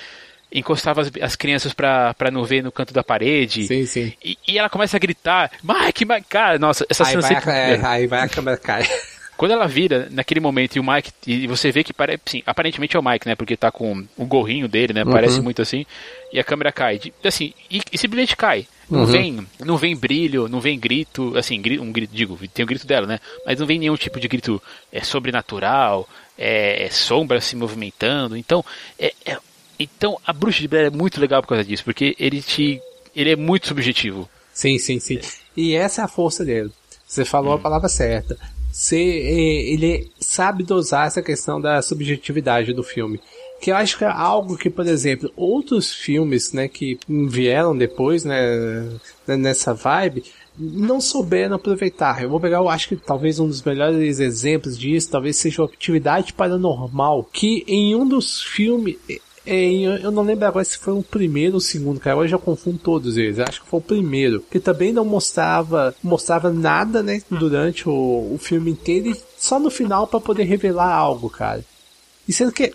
[0.52, 3.66] encostava as, as crianças pra, pra não ver no canto da parede.
[3.66, 4.12] Sim, sim.
[4.24, 7.50] E, e ela começa a gritar, Mike, Mike, cara, nossa, essa aí cena vai sempre...
[7.50, 8.88] a, é, aí vai a câmera cai.
[9.36, 12.96] Quando ela vira naquele momento e o Mike, e você vê que parece, sim, aparentemente
[12.96, 13.34] é o Mike, né?
[13.34, 15.04] Porque tá com o gorrinho dele, né?
[15.04, 15.44] Parece uhum.
[15.44, 15.84] muito assim.
[16.32, 17.00] E a câmera cai.
[17.22, 18.66] Assim, e, e simplesmente cai.
[18.88, 19.06] Não uhum.
[19.06, 23.06] vem, não vem brilho, não vem grito, assim, um grito, digo, tem o grito dela,
[23.06, 23.18] né?
[23.46, 24.62] Mas não vem nenhum tipo de grito
[24.92, 26.08] é, sobrenatural,
[26.38, 28.36] é, é sombra se movimentando.
[28.36, 28.64] Então,
[28.98, 29.38] é, é,
[29.78, 32.80] então a Bruxa de Blair é muito legal por causa disso, porque ele te,
[33.16, 34.28] ele é muito subjetivo.
[34.52, 35.18] Sim, sim, sim.
[35.56, 36.70] E essa é a força dele.
[37.06, 37.56] Você falou hum.
[37.56, 38.38] a palavra certa.
[38.74, 43.20] Você, é, ele sabe dosar essa questão da subjetividade do filme.
[43.60, 48.24] Que eu acho que é algo que, por exemplo, outros filmes, né, que vieram depois,
[48.24, 48.90] né,
[49.28, 50.24] nessa vibe,
[50.58, 52.20] não souberam aproveitar.
[52.20, 55.66] Eu vou pegar, eu acho que talvez um dos melhores exemplos disso, talvez seja a
[55.66, 58.96] Atividade Paranormal, que em um dos filmes,
[59.46, 62.12] eu não lembro agora se foi o primeiro ou o segundo, cara.
[62.14, 63.38] Agora eu já confundo todos eles.
[63.38, 64.44] acho que foi o primeiro.
[64.50, 67.20] Que também não mostrava, mostrava nada, né?
[67.30, 67.92] Durante o,
[68.34, 71.64] o filme inteiro e só no final para poder revelar algo, cara.
[72.26, 72.72] E sendo que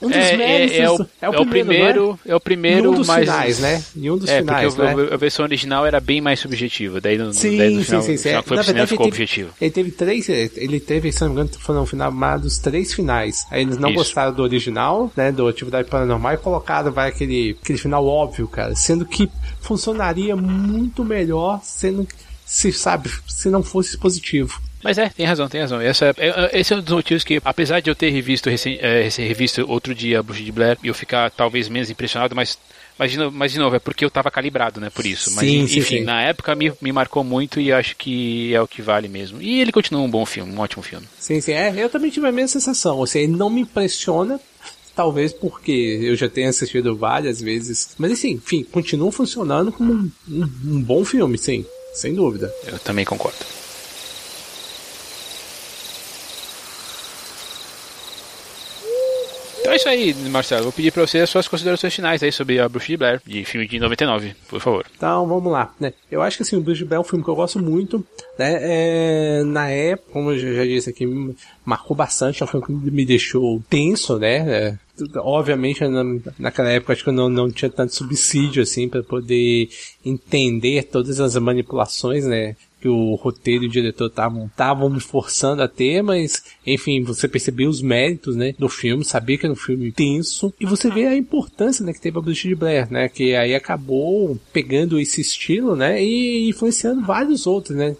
[0.00, 2.32] um dos é, é, é, o, é, o, é o primeiro, é?
[2.32, 2.36] é?
[2.36, 3.20] o primeiro, um dos mas...
[3.20, 3.82] finais, né?
[3.96, 5.08] Em um dos é, finais, porque né?
[5.10, 8.16] a versão original era bem mais subjetiva, daí no, sim, daí no final, sim, sim,
[8.18, 8.28] sim.
[8.28, 9.54] final foi Na verdade, ficou ele teve, objetivo.
[9.58, 13.46] Ele teve três, ele teve, se não me engano, foram filmados três finais.
[13.50, 13.98] Aí eles não Isso.
[13.98, 18.74] gostaram do original, né, do Atividade Paranormal e colocaram, vai, aquele, aquele final óbvio, cara,
[18.74, 19.30] sendo que
[19.62, 22.06] funcionaria muito melhor sendo
[22.44, 24.60] se sabe, se não fosse positivo.
[24.86, 25.80] Mas é, tem razão, tem razão.
[25.80, 28.78] Essa, é, é, esse é um dos motivos que, apesar de eu ter revisto, recém,
[28.80, 32.56] é, revisto outro dia a Bruxa de Blair e eu ficar talvez menos impressionado, mas
[32.96, 34.88] mas de, novo, mas de novo, é porque eu estava calibrado, né?
[34.88, 35.30] Por isso.
[35.34, 36.00] Mas sim, enfim, sim, sim.
[36.02, 39.42] na época me, me marcou muito e acho que é o que vale mesmo.
[39.42, 41.06] E ele continua um bom filme, um ótimo filme.
[41.18, 41.52] Sim, sim.
[41.52, 42.96] É, eu também tive a mesma sensação.
[42.96, 44.40] Ou seja, ele não me impressiona,
[44.94, 47.90] talvez porque eu já tenha assistido várias vezes.
[47.98, 51.66] Mas assim, enfim, continua funcionando como um, um, um bom filme, sim.
[51.92, 52.50] Sem dúvida.
[52.66, 53.36] Eu também concordo.
[59.76, 60.64] É isso aí, Marcelo.
[60.64, 63.44] Vou pedir pra você as suas considerações finais aí sobre a Bruxa de Blair, de
[63.44, 64.86] filme de 99, por favor.
[64.96, 65.74] Então, vamos lá.
[65.78, 65.92] Né?
[66.10, 68.04] Eu acho que assim, o Bruxa de Blair é um filme que eu gosto muito.
[68.38, 68.58] Né?
[68.60, 71.06] É, na época, como eu já disse aqui,
[71.64, 72.42] marcou bastante.
[72.42, 74.36] É um filme que me deixou tenso, né?
[74.48, 74.78] É,
[75.16, 76.02] obviamente, na,
[76.38, 79.68] naquela época, acho que eu não, não tinha tanto subsídio assim para poder
[80.04, 82.56] entender todas as manipulações, né?
[82.80, 87.68] Que o roteiro e o diretor estavam me forçando a ter, mas enfim, você percebeu
[87.68, 91.16] os méritos, né, do filme, sabia que era um filme tenso, e você vê a
[91.16, 95.74] importância, né, que teve a Bruxa de Blair, né, que aí acabou pegando esse estilo,
[95.74, 97.94] né, e influenciando vários outros, né,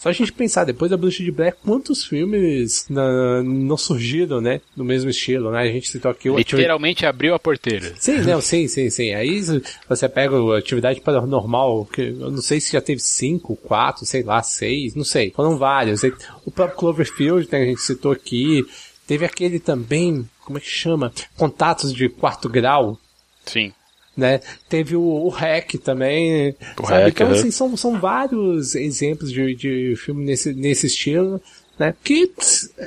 [0.00, 4.62] só a gente pensar, depois da Bruxa de Blair, quantos filmes na, não surgiram, né?
[4.74, 5.60] No mesmo estilo, né?
[5.60, 7.92] A gente citou aqui o Literalmente abriu a porteira.
[7.98, 9.12] Sim, não, sim, sim, sim.
[9.12, 9.42] Aí
[9.86, 14.22] você pega a atividade paranormal, que eu não sei se já teve cinco, quatro, sei
[14.22, 15.30] lá, seis, não sei.
[15.30, 16.02] Foram vários.
[16.44, 18.64] O próprio Cloverfield, né, a gente citou aqui.
[19.06, 21.12] Teve aquele também, como é que chama?
[21.36, 22.98] Contatos de quarto grau.
[23.44, 23.72] Sim
[24.16, 24.40] né?
[24.68, 27.04] Teve o, o Hack também, o sabe?
[27.04, 27.38] Hack, então, né?
[27.38, 31.40] assim, são, são vários exemplos de, de filme nesse, nesse estilo,
[31.78, 31.94] né?
[32.04, 32.30] Que,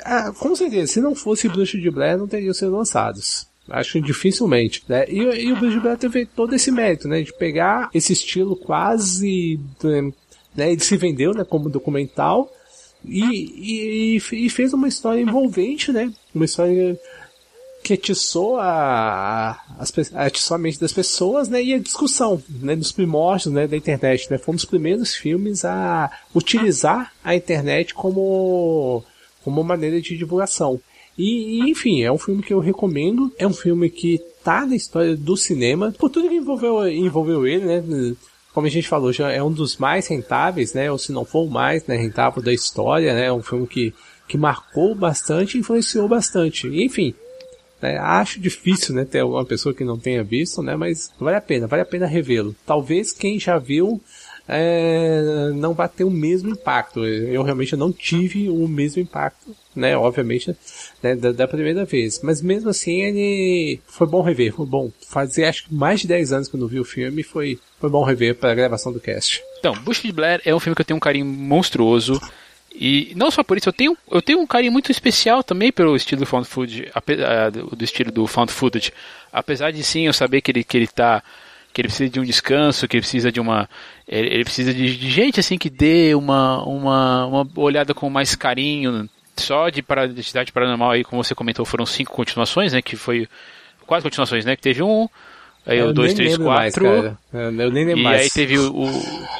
[0.04, 3.46] ah, com certeza, se não fosse Bruxa de Blair, não teriam sido lançados.
[3.68, 5.06] Acho dificilmente, né?
[5.08, 7.22] E, e o Bruxa de Blair teve todo esse mérito, né?
[7.22, 9.58] De pegar esse estilo quase,
[10.56, 10.72] né?
[10.72, 11.44] Ele se vendeu, né?
[11.44, 12.50] Como documental
[13.04, 16.12] e, e, e fez uma história envolvente, né?
[16.34, 16.98] Uma história
[17.82, 22.90] que atiçou a, a, atiçou a mente das pessoas, né, e a discussão, né, dos
[22.90, 29.04] primórdios, né, da internet, né, foi um dos primeiros filmes a utilizar a internet como,
[29.44, 30.80] como maneira de divulgação.
[31.16, 35.14] E, enfim, é um filme que eu recomendo, é um filme que tá na história
[35.14, 38.16] do cinema, por tudo que envolveu, envolveu ele, né,
[38.54, 41.44] como a gente falou, já é um dos mais rentáveis, né, ou se não for
[41.44, 43.92] o mais, né, rentável da história, né, é um filme que,
[44.28, 46.68] que marcou bastante, influenciou bastante.
[46.68, 47.14] Enfim,
[47.84, 47.98] né?
[47.98, 51.66] Acho difícil, né, ter uma pessoa que não tenha visto, né, mas vale a pena,
[51.66, 52.56] vale a pena revê-lo.
[52.64, 54.00] Talvez quem já viu
[54.46, 57.04] é, não vai ter o mesmo impacto.
[57.04, 59.96] Eu realmente não tive o mesmo impacto, né?
[59.96, 60.54] Obviamente,
[61.02, 62.20] né, da, da, primeira vez.
[62.22, 64.90] Mas mesmo assim, ele foi bom rever, foi bom.
[65.08, 67.88] Fazer acho que mais de 10 anos que eu não vi o filme, foi, foi
[67.88, 69.42] bom rever para a gravação do cast.
[69.58, 72.20] Então, Bush de Blair é um filme que eu tenho um carinho monstruoso.
[72.74, 75.94] E não só por isso, eu tenho, eu tenho um carinho muito especial também pelo
[75.94, 76.90] estilo do found footage,
[77.76, 78.92] do estilo do found footage.
[79.32, 81.22] Apesar de sim eu saber que ele, que ele tá
[81.74, 83.68] que ele precisa de um descanso, que ele precisa de uma
[84.06, 89.10] ele precisa de, de gente assim que dê uma, uma, uma olhada com mais carinho.
[89.36, 93.28] Só de Identidade Paranormal aí, como você comentou, foram cinco continuações, né, que foi
[93.84, 95.08] quase continuações, né, que teve um
[95.66, 96.44] Aí eu o 2, 3, 4.
[96.44, 97.18] Mais, cara.
[97.32, 98.22] Eu nem lembro e mais.
[98.22, 98.86] aí teve o, o,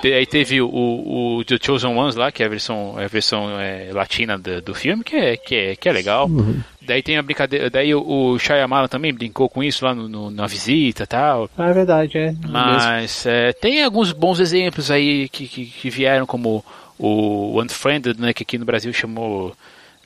[0.02, 3.60] aí teve o, o The Chosen Ones lá, que é a versão, é a versão
[3.60, 6.26] é, latina do, do filme, que é, que é, que é legal.
[6.26, 6.60] Uhum.
[6.80, 7.68] Daí tem a brincadeira.
[7.68, 11.50] Daí o, o Shyamalan também brincou com isso lá no, no na visita e tal.
[11.58, 12.34] Ah, é verdade, é.
[12.48, 16.64] Mas é, tem alguns bons exemplos aí que, que, que, vieram, como
[16.98, 19.54] o Unfriended, né, que aqui no Brasil chamou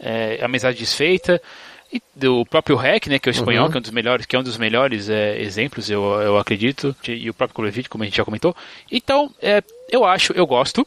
[0.01, 1.41] é, Amizade Desfeita.
[1.93, 3.71] E do próprio Hack, né, que é o espanhol, uhum.
[3.71, 6.95] que é um dos melhores, que é um dos melhores é, exemplos, eu, eu acredito,
[7.07, 8.55] e o próprio Cloverfield, como a gente já comentou.
[8.93, 10.87] Então, é, eu acho, eu gosto,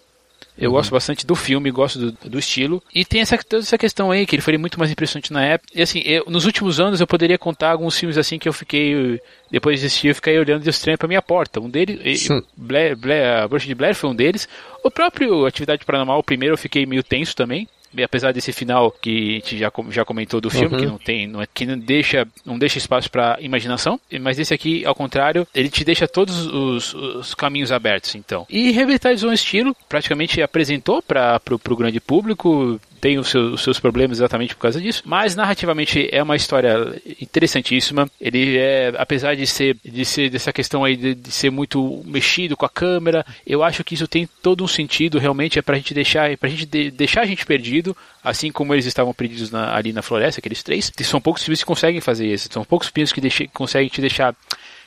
[0.57, 0.75] eu uhum.
[0.75, 2.83] gosto bastante do filme, gosto do, do, estilo.
[2.93, 5.71] E tem essa, toda essa questão aí, que ele foi muito mais impressionante na época.
[5.73, 9.19] E assim, eu, nos últimos anos eu poderia contar alguns filmes assim que eu fiquei,
[9.49, 11.59] depois de assistir, eu fiquei olhando de estranho pra minha porta.
[11.59, 14.47] Um deles, Blair, Blair, a Bruxa de Blair foi um deles.
[14.83, 17.67] O próprio Atividade Paranormal, o primeiro, eu fiquei meio tenso também
[18.03, 20.79] apesar desse final que a gente já, já comentou do filme, uhum.
[20.79, 24.53] que não tem, não, é, que não deixa, não deixa espaço para imaginação, mas esse
[24.53, 28.45] aqui, ao contrário, ele te deixa todos os, os caminhos abertos, então.
[28.49, 33.79] E revitalizou um estilo, praticamente apresentou para o grande público, tem os seus, os seus,
[33.79, 38.07] problemas exatamente por causa disso, mas narrativamente é uma história interessantíssima.
[38.21, 42.55] Ele é, apesar de ser, de ser dessa questão aí de, de ser muito mexido
[42.55, 45.95] com a câmera, eu acho que isso tem todo um sentido, realmente é pra gente
[45.95, 49.91] deixar, pra gente de, deixar a gente perdido, assim como eles estavam perdidos na, ali
[49.91, 50.91] na floresta, aqueles três.
[50.99, 53.99] E são poucos filmes que conseguem fazer isso, são poucos filmes que deixe, conseguem te
[53.99, 54.35] deixar,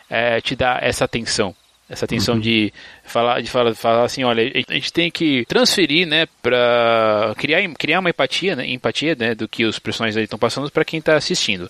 [0.08, 1.54] é, te dar essa atenção.
[1.88, 2.40] Essa tensão uhum.
[2.40, 2.72] de
[3.04, 8.00] falar, de falar, falar assim, olha, a gente tem que transferir, né, para criar, criar
[8.00, 11.68] uma empatia, né, empatia, né, do que os personagens estão passando para quem está assistindo.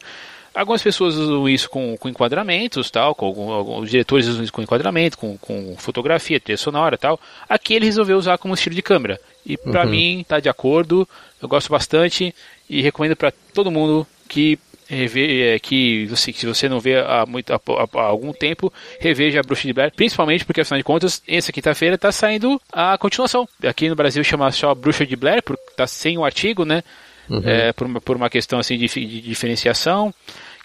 [0.54, 4.62] Algumas pessoas usam isso com, com enquadramentos, tal, com algum, alguns diretores usam isso com
[4.62, 7.18] enquadramento, com, com fotografia, trilha sonora, tal.
[7.48, 9.20] Aqui ele resolveu usar como estilo de câmera.
[9.44, 9.90] E para uhum.
[9.90, 11.08] mim tá de acordo,
[11.42, 12.32] eu gosto bastante
[12.70, 14.56] e recomendo para todo mundo que
[14.88, 19.40] rever, é, que você, se você não vê há, muito, há, há, algum tempo, reveja
[19.40, 23.48] a Bruxa de Blair, principalmente porque, afinal de contas, essa quinta-feira está saindo a continuação.
[23.64, 26.82] Aqui no Brasil chama só Bruxa de Blair, porque está sem o artigo, né?
[27.28, 27.42] Uhum.
[27.44, 30.12] É, por, uma, por uma questão assim de, de diferenciação,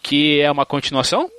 [0.03, 1.29] que é uma continuação,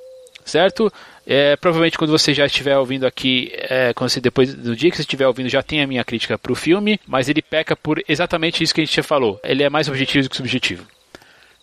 [0.45, 0.93] certo?
[1.27, 4.97] É, provavelmente quando você já estiver ouvindo aqui, é, quando você depois do dia que
[4.97, 8.03] você estiver ouvindo, já tem a minha crítica para o filme, mas ele peca por
[8.09, 9.39] exatamente isso que a gente já falou.
[9.45, 10.87] Ele é mais objetivo do que subjetivo.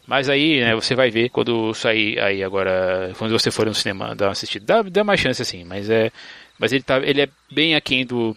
[0.08, 4.16] Mas aí, né, você vai ver quando sair aí agora, quando você for no cinema
[4.16, 4.66] dar uma assistida.
[4.66, 6.12] Dá, dá mais chance assim, mas é.
[6.58, 8.36] Mas ele, tá, ele é bem aquém do,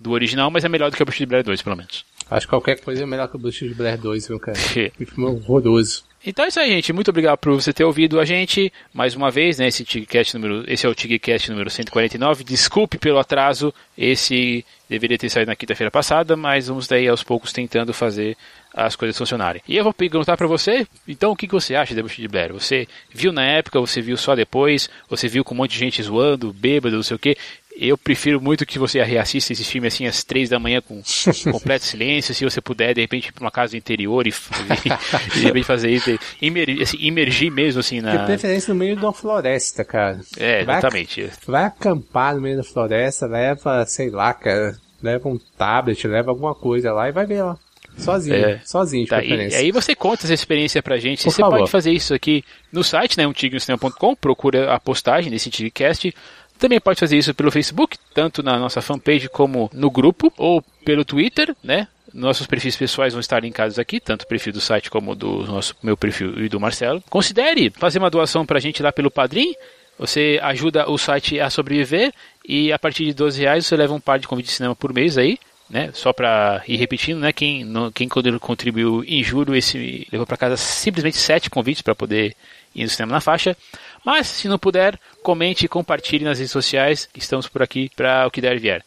[0.00, 2.04] do original, mas é melhor do que o Bruxa de Blair 2, pelo menos.
[2.30, 4.58] Acho que qualquer coisa é melhor que o Bruxa de Blair 2, viu, cara?
[4.72, 6.02] que filme horroroso.
[6.24, 6.92] Então é isso aí, gente.
[6.92, 9.66] Muito obrigado por você ter ouvido a gente mais uma vez, né?
[9.66, 12.44] Esse, Tigcast número, esse é o Tigcast número 149.
[12.44, 13.74] Desculpe pelo atraso.
[13.98, 18.36] Esse deveria ter saído na quinta-feira passada, mas vamos daí aos poucos tentando fazer
[18.74, 19.62] as coisas funcionarem.
[19.66, 22.28] E eu vou perguntar para você, então o que, que você acha de Bruxa de
[22.28, 22.52] Blair?
[22.52, 26.02] Você viu na época, você viu só depois, você viu com um monte de gente
[26.02, 27.36] zoando, bêbado, não sei o que.
[27.74, 31.02] Eu prefiro muito que você reassista esse filme assim às três da manhã com
[31.50, 34.30] completo silêncio, se você puder, de repente, ir para uma casa do interior e,
[35.34, 38.16] e, de repente fazer isso, imer, assim, imergir mesmo assim na.
[38.16, 40.20] De preferência no meio de uma floresta, cara.
[40.36, 41.22] É, exatamente.
[41.22, 46.30] Vai, vai acampar no meio da floresta, leva, sei lá, cara, leva um tablet, leva
[46.30, 47.58] alguma coisa lá e vai ver lá.
[47.96, 51.24] Sozinho, é, sozinho, de tá, e, aí você conta essa experiência pra gente.
[51.24, 51.58] Por você favor.
[51.58, 52.42] pode fazer isso aqui
[52.72, 56.14] no site, né, umtigrecinema.com, procura a postagem desse Tigcast.
[56.62, 61.04] Também pode fazer isso pelo Facebook, tanto na nossa fanpage como no grupo, ou pelo
[61.04, 61.88] Twitter, né?
[62.14, 65.74] Nossos perfis pessoais vão estar linkados aqui, tanto o perfil do site como do nosso
[65.82, 67.02] meu perfil e do Marcelo.
[67.10, 69.56] Considere fazer uma doação pra gente lá pelo Padrim.
[69.98, 72.14] Você ajuda o site a sobreviver
[72.46, 74.92] e a partir de 12 reais você leva um par de convites de cinema por
[74.92, 75.40] mês aí
[75.72, 75.90] né?
[75.94, 77.32] Só para ir repetindo, né?
[77.32, 82.36] Quem, no, quem contribuiu em julho, esse levou para casa simplesmente sete convites para poder
[82.74, 83.56] ir no cinema na faixa.
[84.04, 88.26] Mas se não puder, comente e compartilhe nas redes sociais que estamos por aqui para
[88.26, 88.84] o que der e vier.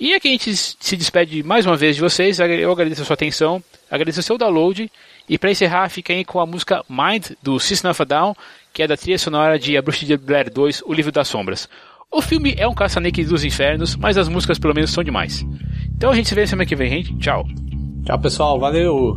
[0.00, 2.40] E aqui a gente se despede mais uma vez de vocês.
[2.40, 4.90] Eu agradeço a sua atenção, agradeço o seu download.
[5.28, 8.34] E para encerrar, fica aí com a música Mind do System of a Down,
[8.72, 11.68] que é da trilha sonora de A Bruxa de Blair 2, O Livro das Sombras.
[12.10, 15.44] O filme é um caça-níqueis dos infernos, mas as músicas pelo menos são demais.
[15.94, 17.16] Então a gente se vê semana que vem, gente.
[17.18, 17.46] Tchau.
[18.04, 18.58] Tchau, pessoal.
[18.58, 19.16] Valeu.